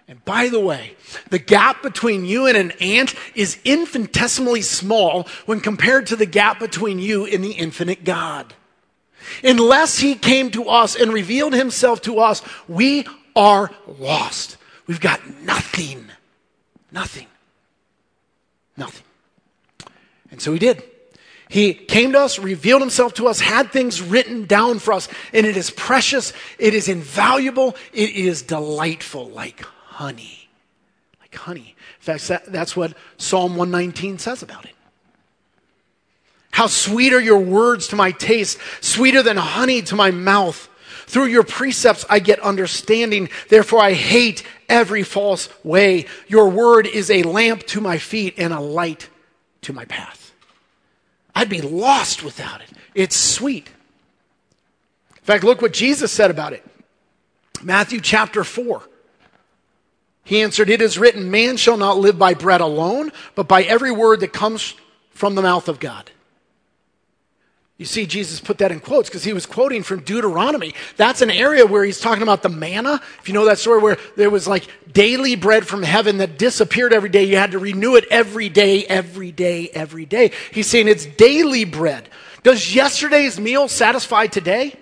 And 0.07 0.23
by 0.23 0.47
the 0.47 0.61
way, 0.61 0.95
the 1.31 1.39
gap 1.39 1.83
between 1.83 2.23
you 2.23 2.47
and 2.47 2.55
an 2.55 2.71
ant 2.79 3.13
is 3.35 3.59
infinitesimally 3.65 4.61
small 4.61 5.27
when 5.45 5.59
compared 5.59 6.07
to 6.07 6.15
the 6.15 6.25
gap 6.25 6.59
between 6.59 6.97
you 6.97 7.25
and 7.25 7.43
the 7.43 7.51
infinite 7.51 8.05
God. 8.05 8.53
Unless 9.43 9.99
he 9.99 10.15
came 10.15 10.51
to 10.51 10.69
us 10.69 10.95
and 10.95 11.13
revealed 11.13 11.53
himself 11.53 12.01
to 12.03 12.19
us, 12.19 12.41
we 12.67 13.05
are 13.35 13.71
lost. 13.99 14.57
We've 14.87 14.99
got 14.99 15.21
nothing. 15.41 16.09
Nothing. 16.91 17.27
Nothing. 18.77 19.05
And 20.31 20.41
so 20.41 20.53
he 20.53 20.59
did. 20.59 20.83
He 21.49 21.73
came 21.73 22.13
to 22.13 22.19
us, 22.19 22.39
revealed 22.39 22.81
himself 22.81 23.13
to 23.15 23.27
us, 23.27 23.41
had 23.41 23.71
things 23.71 24.01
written 24.01 24.45
down 24.45 24.79
for 24.79 24.93
us, 24.93 25.09
and 25.33 25.45
it 25.45 25.57
is 25.57 25.69
precious, 25.69 26.31
it 26.57 26.73
is 26.73 26.87
invaluable, 26.87 27.75
it 27.91 28.11
is 28.11 28.41
delightful, 28.41 29.27
like 29.29 29.59
honey. 29.59 30.49
Like 31.19 31.35
honey. 31.35 31.75
In 31.99 32.17
fact, 32.17 32.45
that's 32.47 32.77
what 32.77 32.93
Psalm 33.17 33.57
119 33.57 34.17
says 34.17 34.41
about 34.41 34.63
it. 34.63 34.71
How 36.61 36.67
sweet 36.67 37.11
are 37.11 37.19
your 37.19 37.39
words 37.39 37.87
to 37.87 37.95
my 37.95 38.11
taste, 38.11 38.59
sweeter 38.81 39.23
than 39.23 39.35
honey 39.35 39.81
to 39.81 39.95
my 39.95 40.11
mouth. 40.11 40.69
Through 41.07 41.25
your 41.25 41.41
precepts 41.41 42.05
I 42.07 42.19
get 42.19 42.39
understanding, 42.39 43.29
therefore 43.49 43.81
I 43.81 43.93
hate 43.93 44.43
every 44.69 45.01
false 45.01 45.49
way. 45.63 46.05
Your 46.27 46.49
word 46.49 46.85
is 46.85 47.09
a 47.09 47.23
lamp 47.23 47.65
to 47.69 47.81
my 47.81 47.97
feet 47.97 48.35
and 48.37 48.53
a 48.53 48.59
light 48.59 49.09
to 49.61 49.73
my 49.73 49.85
path. 49.85 50.33
I'd 51.33 51.49
be 51.49 51.61
lost 51.61 52.21
without 52.21 52.61
it. 52.61 52.69
It's 52.93 53.15
sweet. 53.15 53.67
In 55.17 55.23
fact, 55.23 55.43
look 55.43 55.63
what 55.63 55.73
Jesus 55.73 56.11
said 56.11 56.29
about 56.29 56.53
it. 56.53 56.63
Matthew 57.63 57.99
chapter 57.99 58.43
4. 58.43 58.83
He 60.25 60.41
answered, 60.43 60.69
It 60.69 60.83
is 60.83 60.99
written, 60.99 61.31
Man 61.31 61.57
shall 61.57 61.77
not 61.77 61.97
live 61.97 62.19
by 62.19 62.35
bread 62.35 62.61
alone, 62.61 63.11
but 63.33 63.47
by 63.47 63.63
every 63.63 63.91
word 63.91 64.19
that 64.19 64.31
comes 64.31 64.75
from 65.09 65.33
the 65.33 65.41
mouth 65.41 65.67
of 65.67 65.79
God. 65.79 66.11
You 67.81 67.85
see, 67.85 68.05
Jesus 68.05 68.39
put 68.39 68.59
that 68.59 68.71
in 68.71 68.79
quotes 68.79 69.09
because 69.09 69.23
he 69.23 69.33
was 69.33 69.47
quoting 69.47 69.81
from 69.81 70.01
Deuteronomy. 70.01 70.75
That's 70.97 71.23
an 71.23 71.31
area 71.31 71.65
where 71.65 71.83
he's 71.83 71.99
talking 71.99 72.21
about 72.21 72.43
the 72.43 72.49
manna. 72.49 73.01
If 73.19 73.27
you 73.27 73.33
know 73.33 73.45
that 73.45 73.57
story 73.57 73.81
where 73.81 73.97
there 74.15 74.29
was 74.29 74.47
like 74.47 74.67
daily 74.93 75.35
bread 75.35 75.65
from 75.65 75.81
heaven 75.81 76.17
that 76.19 76.37
disappeared 76.37 76.93
every 76.93 77.09
day. 77.09 77.23
You 77.23 77.37
had 77.37 77.53
to 77.53 77.57
renew 77.57 77.95
it 77.95 78.05
every 78.11 78.49
day, 78.49 78.85
every 78.85 79.31
day, 79.31 79.69
every 79.69 80.05
day. 80.05 80.29
He's 80.51 80.67
saying 80.67 80.89
it's 80.89 81.07
daily 81.07 81.63
bread. 81.63 82.07
Does 82.43 82.75
yesterday's 82.75 83.39
meal 83.39 83.67
satisfy 83.67 84.27
today? 84.27 84.75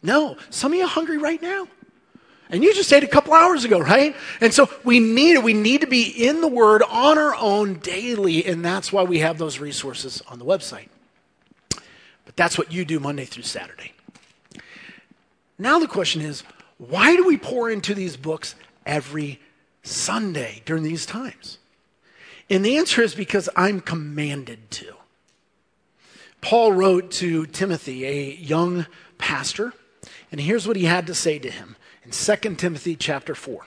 No. 0.00 0.36
Some 0.50 0.74
of 0.74 0.78
you 0.78 0.84
are 0.84 0.88
hungry 0.88 1.18
right 1.18 1.42
now. 1.42 1.66
And 2.50 2.62
you 2.62 2.72
just 2.72 2.92
ate 2.92 3.02
a 3.02 3.08
couple 3.08 3.34
hours 3.34 3.64
ago, 3.64 3.80
right? 3.80 4.14
And 4.40 4.54
so 4.54 4.70
we 4.84 5.00
need 5.00 5.32
it. 5.32 5.42
We 5.42 5.54
need 5.54 5.80
to 5.80 5.88
be 5.88 6.04
in 6.04 6.40
the 6.40 6.46
Word 6.46 6.84
on 6.88 7.18
our 7.18 7.34
own 7.34 7.80
daily. 7.80 8.46
And 8.46 8.64
that's 8.64 8.92
why 8.92 9.02
we 9.02 9.18
have 9.18 9.38
those 9.38 9.58
resources 9.58 10.22
on 10.28 10.38
the 10.38 10.44
website. 10.44 10.86
That's 12.36 12.58
what 12.58 12.72
you 12.72 12.84
do 12.84 13.00
Monday 13.00 13.24
through 13.24 13.44
Saturday. 13.44 13.92
Now 15.58 15.78
the 15.78 15.88
question 15.88 16.20
is 16.20 16.42
why 16.78 17.16
do 17.16 17.26
we 17.26 17.36
pour 17.36 17.70
into 17.70 17.94
these 17.94 18.16
books 18.16 18.54
every 18.84 19.40
Sunday 19.82 20.62
during 20.64 20.82
these 20.82 21.06
times? 21.06 21.58
And 22.50 22.64
the 22.64 22.76
answer 22.76 23.02
is 23.02 23.14
because 23.14 23.48
I'm 23.56 23.80
commanded 23.80 24.70
to. 24.72 24.94
Paul 26.40 26.72
wrote 26.72 27.10
to 27.12 27.46
Timothy, 27.46 28.04
a 28.04 28.34
young 28.34 28.86
pastor, 29.16 29.72
and 30.30 30.40
here's 30.40 30.68
what 30.68 30.76
he 30.76 30.84
had 30.84 31.06
to 31.06 31.14
say 31.14 31.38
to 31.38 31.50
him 31.50 31.76
in 32.04 32.10
2 32.10 32.36
Timothy 32.56 32.96
chapter 32.96 33.34
4. 33.34 33.66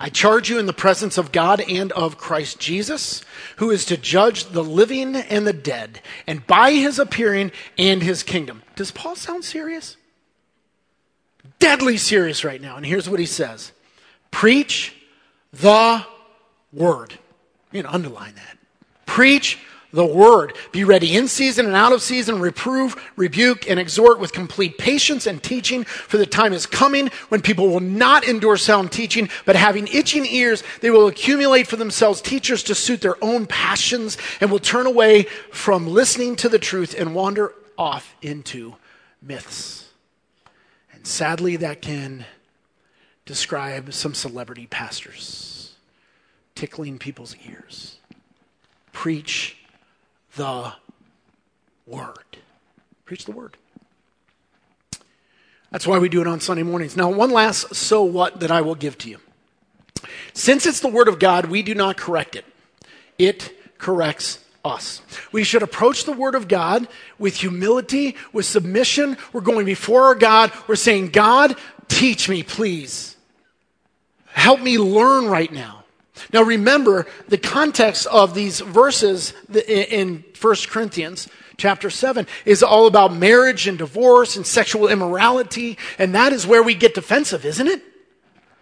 I 0.00 0.08
charge 0.10 0.48
you 0.48 0.58
in 0.58 0.66
the 0.66 0.72
presence 0.72 1.18
of 1.18 1.32
God 1.32 1.60
and 1.60 1.90
of 1.92 2.18
Christ 2.18 2.60
Jesus, 2.60 3.24
who 3.56 3.70
is 3.70 3.84
to 3.86 3.96
judge 3.96 4.46
the 4.46 4.62
living 4.62 5.16
and 5.16 5.46
the 5.46 5.52
dead, 5.52 6.00
and 6.26 6.46
by 6.46 6.72
his 6.72 6.98
appearing 6.98 7.50
and 7.76 8.02
his 8.02 8.22
kingdom. 8.22 8.62
Does 8.76 8.92
Paul 8.92 9.16
sound 9.16 9.44
serious? 9.44 9.96
Deadly 11.58 11.96
serious 11.96 12.44
right 12.44 12.60
now. 12.60 12.76
And 12.76 12.86
here's 12.86 13.08
what 13.08 13.18
he 13.18 13.26
says 13.26 13.72
Preach 14.30 14.94
the 15.52 16.04
word. 16.72 17.18
You 17.72 17.82
know, 17.82 17.90
underline 17.90 18.34
that. 18.36 18.58
Preach 19.04 19.58
the 19.92 20.04
word. 20.04 20.54
Be 20.72 20.84
ready 20.84 21.16
in 21.16 21.28
season 21.28 21.66
and 21.66 21.74
out 21.74 21.92
of 21.92 22.02
season, 22.02 22.40
reprove, 22.40 22.96
rebuke, 23.16 23.68
and 23.68 23.80
exhort 23.80 24.20
with 24.20 24.32
complete 24.32 24.78
patience 24.78 25.26
and 25.26 25.42
teaching, 25.42 25.84
for 25.84 26.18
the 26.18 26.26
time 26.26 26.52
is 26.52 26.66
coming 26.66 27.08
when 27.28 27.40
people 27.40 27.68
will 27.68 27.80
not 27.80 28.26
endure 28.26 28.56
sound 28.56 28.92
teaching, 28.92 29.28
but 29.44 29.56
having 29.56 29.86
itching 29.88 30.26
ears, 30.26 30.62
they 30.80 30.90
will 30.90 31.06
accumulate 31.06 31.66
for 31.66 31.76
themselves 31.76 32.20
teachers 32.20 32.62
to 32.64 32.74
suit 32.74 33.00
their 33.00 33.22
own 33.22 33.46
passions 33.46 34.18
and 34.40 34.50
will 34.50 34.58
turn 34.58 34.86
away 34.86 35.24
from 35.50 35.86
listening 35.86 36.36
to 36.36 36.48
the 36.48 36.58
truth 36.58 36.94
and 36.98 37.14
wander 37.14 37.52
off 37.76 38.14
into 38.20 38.74
myths. 39.22 39.88
And 40.92 41.06
sadly, 41.06 41.56
that 41.56 41.80
can 41.80 42.26
describe 43.24 43.92
some 43.92 44.14
celebrity 44.14 44.66
pastors 44.66 45.74
tickling 46.54 46.98
people's 46.98 47.36
ears. 47.46 47.98
Preach 48.92 49.57
the 50.36 50.72
word. 51.86 52.36
Preach 53.04 53.24
the 53.24 53.32
word. 53.32 53.56
That's 55.70 55.86
why 55.86 55.98
we 55.98 56.08
do 56.08 56.20
it 56.20 56.26
on 56.26 56.40
Sunday 56.40 56.62
mornings. 56.62 56.96
Now, 56.96 57.10
one 57.10 57.30
last 57.30 57.74
so 57.74 58.02
what 58.02 58.40
that 58.40 58.50
I 58.50 58.60
will 58.62 58.74
give 58.74 58.96
to 58.98 59.10
you. 59.10 59.18
Since 60.32 60.66
it's 60.66 60.80
the 60.80 60.88
word 60.88 61.08
of 61.08 61.18
God, 61.18 61.46
we 61.46 61.62
do 61.62 61.74
not 61.74 61.96
correct 61.96 62.36
it, 62.36 62.44
it 63.18 63.78
corrects 63.78 64.38
us. 64.64 65.00
We 65.32 65.44
should 65.44 65.62
approach 65.62 66.04
the 66.04 66.12
Word 66.12 66.34
of 66.34 66.48
God 66.48 66.88
with 67.18 67.36
humility, 67.36 68.16
with 68.32 68.44
submission. 68.44 69.16
We're 69.32 69.40
going 69.40 69.66
before 69.66 70.04
our 70.04 70.14
God. 70.14 70.52
We're 70.66 70.76
saying, 70.76 71.10
God, 71.10 71.56
teach 71.88 72.28
me, 72.28 72.42
please. 72.42 73.16
Help 74.26 74.60
me 74.60 74.78
learn 74.78 75.26
right 75.26 75.52
now. 75.52 75.84
Now 76.32 76.42
remember 76.42 77.06
the 77.28 77.38
context 77.38 78.06
of 78.06 78.34
these 78.34 78.60
verses 78.60 79.32
in 79.52 80.24
1 80.40 80.56
Corinthians 80.68 81.28
chapter 81.56 81.90
7 81.90 82.26
is 82.44 82.62
all 82.62 82.86
about 82.86 83.14
marriage 83.14 83.66
and 83.66 83.76
divorce 83.76 84.36
and 84.36 84.46
sexual 84.46 84.88
immorality, 84.88 85.76
and 85.98 86.14
that 86.14 86.32
is 86.32 86.46
where 86.46 86.62
we 86.62 86.74
get 86.74 86.94
defensive, 86.94 87.44
isn't 87.44 87.66
it? 87.66 87.82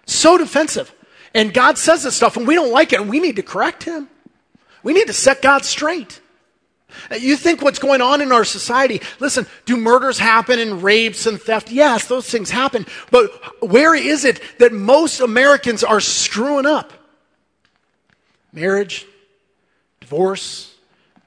So 0.07 0.39
defensive. 0.39 0.93
And 1.35 1.53
God 1.53 1.77
says 1.77 2.03
this 2.03 2.17
stuff 2.17 2.37
and 2.37 2.47
we 2.47 2.55
don't 2.55 2.73
like 2.73 2.93
it 2.93 3.01
and 3.01 3.11
we 3.11 3.21
need 3.21 3.37
to 3.37 3.43
correct 3.43 3.85
him. 3.85 4.09
We 4.83 4.95
need 4.95 5.09
to 5.09 5.13
set 5.13 5.43
God 5.43 5.65
straight. 5.65 6.21
You 7.17 7.37
think 7.37 7.61
what's 7.61 7.79
going 7.79 8.01
on 8.01 8.21
in 8.21 8.33
our 8.33 8.45
society, 8.45 9.03
listen, 9.21 9.47
do 9.67 9.77
murders 9.77 10.19
happen 10.19 10.59
and 10.59 10.83
rapes 10.83 11.27
and 11.27 11.41
theft? 11.41 11.71
Yes, 11.71 12.07
those 12.07 12.29
things 12.29 12.51
happen. 12.51 12.87
But 13.11 13.31
where 13.63 13.95
is 13.95 14.25
it 14.25 14.41
that 14.59 14.73
most 14.73 15.21
Americans 15.21 15.85
are 15.85 16.01
screwing 16.01 16.65
up? 16.65 16.93
Marriage, 18.57 19.07
divorce, 20.01 20.75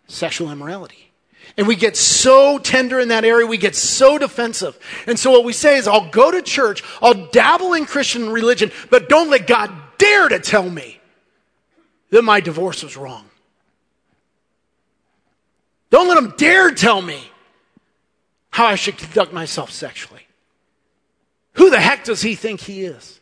sexual 0.08 0.52
immorality. 0.52 1.12
And 1.58 1.68
we 1.68 1.76
get 1.76 1.96
so 1.96 2.58
tender 2.58 3.00
in 3.00 3.10
that 3.10 3.24
area, 3.24 3.46
we 3.46 3.58
get 3.58 3.76
so 3.76 4.18
defensive. 4.18 4.78
And 5.06 5.18
so 5.18 5.30
what 5.30 5.46
we 5.46 5.54
say 5.54 5.78
is, 5.78 5.88
I'll 5.88 6.10
go 6.10 6.32
to 6.32 6.42
church, 6.42 6.84
I'll 7.02 7.28
dabble 7.28 7.74
in 7.74 7.86
Christian 7.86 8.32
religion, 8.32 8.72
but 8.90 9.10
don't 9.10 9.30
let 9.30 9.46
God 9.46 9.72
dare 10.00 10.28
to 10.28 10.40
tell 10.40 10.68
me 10.68 11.00
that 12.10 12.24
my 12.24 12.40
divorce 12.40 12.82
was 12.82 12.98
wrong. 12.98 13.26
Don't 15.92 16.08
let 16.08 16.18
him 16.18 16.34
dare 16.36 16.72
tell 16.72 17.02
me 17.02 17.22
how 18.50 18.66
I 18.66 18.76
should 18.76 18.98
conduct 18.98 19.34
myself 19.34 19.70
sexually. 19.70 20.26
Who 21.54 21.70
the 21.70 21.80
heck 21.80 22.06
does 22.06 22.24
he 22.24 22.34
think 22.34 22.62
he 22.62 22.86
is? 22.86 23.19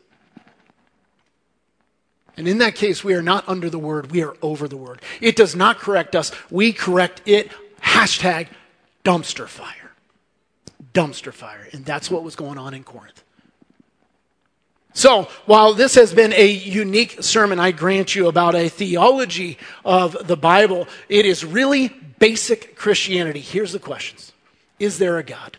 And 2.38 2.46
in 2.46 2.58
that 2.58 2.76
case, 2.76 3.02
we 3.02 3.14
are 3.14 3.22
not 3.22 3.46
under 3.48 3.68
the 3.68 3.80
word, 3.80 4.12
we 4.12 4.22
are 4.22 4.34
over 4.40 4.68
the 4.68 4.76
word. 4.76 5.02
It 5.20 5.34
does 5.34 5.56
not 5.56 5.78
correct 5.78 6.14
us, 6.14 6.30
we 6.50 6.72
correct 6.72 7.20
it. 7.26 7.50
Hashtag 7.82 8.46
dumpster 9.04 9.48
fire. 9.48 9.92
Dumpster 10.94 11.32
fire. 11.32 11.68
And 11.72 11.84
that's 11.84 12.10
what 12.10 12.22
was 12.22 12.36
going 12.36 12.56
on 12.56 12.74
in 12.74 12.84
Corinth. 12.84 13.24
So, 14.94 15.28
while 15.46 15.74
this 15.74 15.96
has 15.96 16.14
been 16.14 16.32
a 16.32 16.46
unique 16.48 17.22
sermon, 17.22 17.58
I 17.58 17.72
grant 17.72 18.14
you, 18.14 18.28
about 18.28 18.54
a 18.54 18.68
theology 18.68 19.58
of 19.84 20.16
the 20.26 20.36
Bible, 20.36 20.88
it 21.08 21.26
is 21.26 21.44
really 21.44 21.88
basic 22.18 22.76
Christianity. 22.76 23.40
Here's 23.40 23.72
the 23.72 23.78
questions 23.78 24.32
Is 24.78 24.98
there 24.98 25.18
a 25.18 25.24
God? 25.24 25.56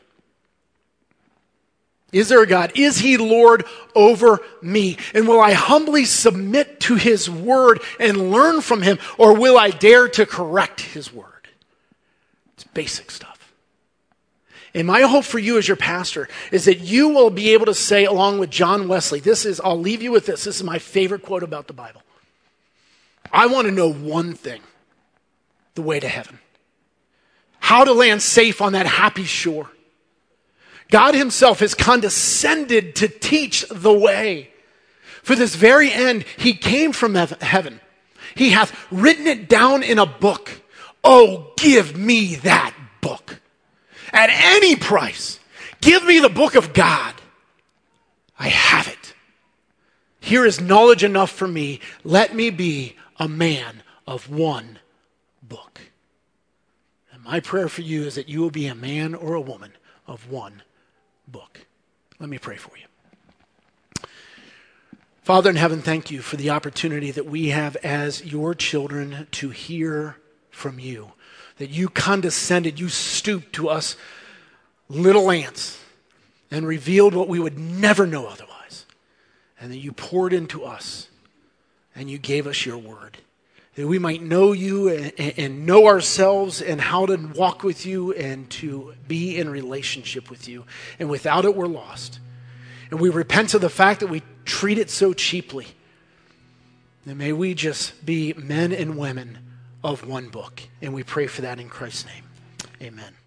Is 2.12 2.30
there 2.30 2.41
a 2.41 2.47
God? 2.47 2.72
Is 2.76 2.99
he 2.99 3.18
Lord 3.18 3.66
over 3.95 4.39
me? 4.62 4.97
And 5.14 5.28
will 5.28 5.39
I 5.39 5.53
humbly 5.53 6.05
submit 6.05 6.80
to 6.82 6.95
his 6.95 7.30
word 7.30 7.82
and 7.99 8.32
learn 8.32 8.62
from 8.62 8.82
him, 8.82 8.97
or 9.18 9.36
will 9.36 9.57
I 9.57 9.70
dare 9.70 10.07
to 10.10 10.26
correct 10.26 10.82
his 10.82 11.14
word? 11.14 11.47
It's 12.55 12.64
basic 12.64 13.12
stuff. 13.12 13.53
And 14.74 14.86
my 14.86 15.01
hope 15.01 15.26
for 15.26 15.39
you 15.39 15.57
as 15.57 15.68
your 15.68 15.78
pastor 15.78 16.30
is 16.51 16.66
that 16.66 16.80
you 16.80 17.10
will 17.10 17.30
be 17.30 17.53
able 17.53 17.66
to 17.66 17.74
say, 17.74 18.05
along 18.05 18.39
with 18.39 18.49
John 18.49 18.88
Wesley, 18.88 19.20
this 19.20 19.45
is, 19.45 19.60
I'll 19.60 19.80
leave 19.80 20.01
you 20.01 20.12
with 20.12 20.26
this. 20.26 20.43
This 20.43 20.57
is 20.57 20.64
my 20.64 20.80
favorite 20.80 21.24
quote 21.24 21.43
about 21.43 21.68
the 21.68 21.74
Bible. 21.74 22.01
I 23.32 23.47
want 23.47 23.68
to 23.68 23.72
know 23.72 23.91
one 23.91 24.34
thing 24.34 24.62
the 25.76 25.82
way 25.82 25.99
to 25.99 26.07
heaven, 26.07 26.39
how 27.60 27.84
to 27.84 27.93
land 27.93 28.22
safe 28.22 28.62
on 28.62 28.74
that 28.74 28.86
happy 28.86 29.24
shore. 29.24 29.70
God 30.92 31.16
Himself 31.16 31.60
has 31.60 31.76
condescended 31.76 32.96
to 32.98 33.08
teach 33.08 33.66
the 33.70 33.94
way. 33.94 34.52
For 35.24 35.36
this 35.36 35.56
very 35.56 35.92
end, 35.92 36.26
He 36.38 36.54
came 36.54 36.92
from 36.92 37.16
heaven. 37.16 37.80
He 38.36 38.52
hath 38.52 38.76
written 38.92 39.28
it 39.28 39.48
down 39.48 39.84
in 39.84 40.00
a 40.00 40.06
book. 40.06 40.62
Oh, 41.04 41.54
give 41.58 41.98
me 41.98 42.36
that 42.36 42.74
book 43.02 43.40
at 44.12 44.30
any 44.32 44.76
price. 44.76 45.40
Give 45.82 46.04
me 46.04 46.20
the 46.20 46.30
book 46.30 46.56
of 46.56 46.74
God. 46.74 47.14
I 48.38 48.48
have 48.48 48.88
it. 48.88 49.14
Here 50.20 50.46
is 50.46 50.60
knowledge 50.60 51.04
enough 51.04 51.32
for 51.32 51.48
me. 51.48 51.80
Let 52.04 52.36
me 52.36 52.50
be 52.50 52.96
a 53.18 53.28
man 53.28 53.84
of 54.08 54.30
one 54.30 54.80
book. 55.42 55.82
And 57.12 57.24
my 57.24 57.40
prayer 57.40 57.70
for 57.70 57.82
you 57.82 58.04
is 58.04 58.16
that 58.16 58.30
you 58.30 58.42
will 58.42 58.52
be 58.52 58.68
a 58.68 58.76
man 58.76 59.16
or 59.16 59.34
a 59.34 59.42
woman 59.42 59.74
of 60.08 60.30
one 60.30 60.64
book. 61.32 61.66
Let 62.20 62.30
me 62.30 62.38
pray 62.38 62.58
for 62.58 62.72
you. 62.78 62.86
Father 65.22 65.50
in 65.50 65.56
heaven, 65.56 65.82
thank 65.82 66.10
you 66.10 66.22
for 66.22 66.38
the 66.38 66.50
opportunity 66.50 67.12
that 67.12 67.26
we 67.26 67.50
have 67.50 67.76
as 67.78 68.26
your 68.26 68.56
children 68.56 69.28
to 69.32 69.52
hear 69.52 70.18
from 70.50 70.80
you 70.80 71.14
that 71.60 71.70
you 71.70 71.90
condescended, 71.90 72.80
you 72.80 72.90
stooped 72.90 73.54
to 73.54 73.70
us 73.70 73.96
little 74.88 75.30
ants 75.30 75.84
and 76.50 76.66
revealed 76.66 77.14
what 77.14 77.28
we 77.28 77.38
would 77.38 77.60
never 77.60 78.08
know 78.08 78.26
otherwise. 78.26 78.86
And 79.60 79.72
that 79.72 79.78
you 79.78 79.92
poured 79.92 80.34
into 80.34 80.64
us 80.64 81.10
and 81.94 82.10
you 82.10 82.18
gave 82.18 82.48
us 82.48 82.66
your 82.66 82.78
word. 82.78 83.18
That 83.76 83.88
we 83.88 84.00
might 84.00 84.22
know 84.22 84.52
you 84.52 84.90
and, 84.90 85.14
and, 85.38 85.66
know 85.66 85.86
ourselves 85.86 86.62
and 86.62 86.82
how 86.82 87.06
to 87.06 87.16
walk 87.36 87.64
with 87.64 87.86
you 87.86 88.14
and 88.14 88.50
to 88.52 88.94
be 89.08 89.38
in 89.38 89.48
relationship 89.48 90.30
with 90.30 90.48
you. 90.50 90.66
And 91.00 91.10
without 91.10 91.46
it, 91.46 91.56
we're 91.56 91.68
lost. 91.68 92.20
And 92.92 93.00
we 93.00 93.10
repent 93.10 93.54
of 93.54 93.62
the 93.62 93.70
fact 93.70 94.00
that 94.02 94.08
we 94.08 94.24
treat 94.44 94.78
it 94.78 94.90
so 94.90 95.14
cheaply. 95.14 95.68
And 97.06 97.18
may 97.18 97.32
we 97.32 97.54
just 97.54 98.06
be 98.06 98.34
men 98.34 98.72
and 98.74 98.98
women 98.98 99.38
of 99.84 100.06
one 100.06 100.30
book. 100.30 100.62
And 100.82 100.94
we 100.94 101.04
pray 101.04 101.28
for 101.28 101.42
that 101.44 101.60
in 101.60 101.70
Christ's 101.70 102.06
name. 102.06 102.24
Amen. 102.82 103.19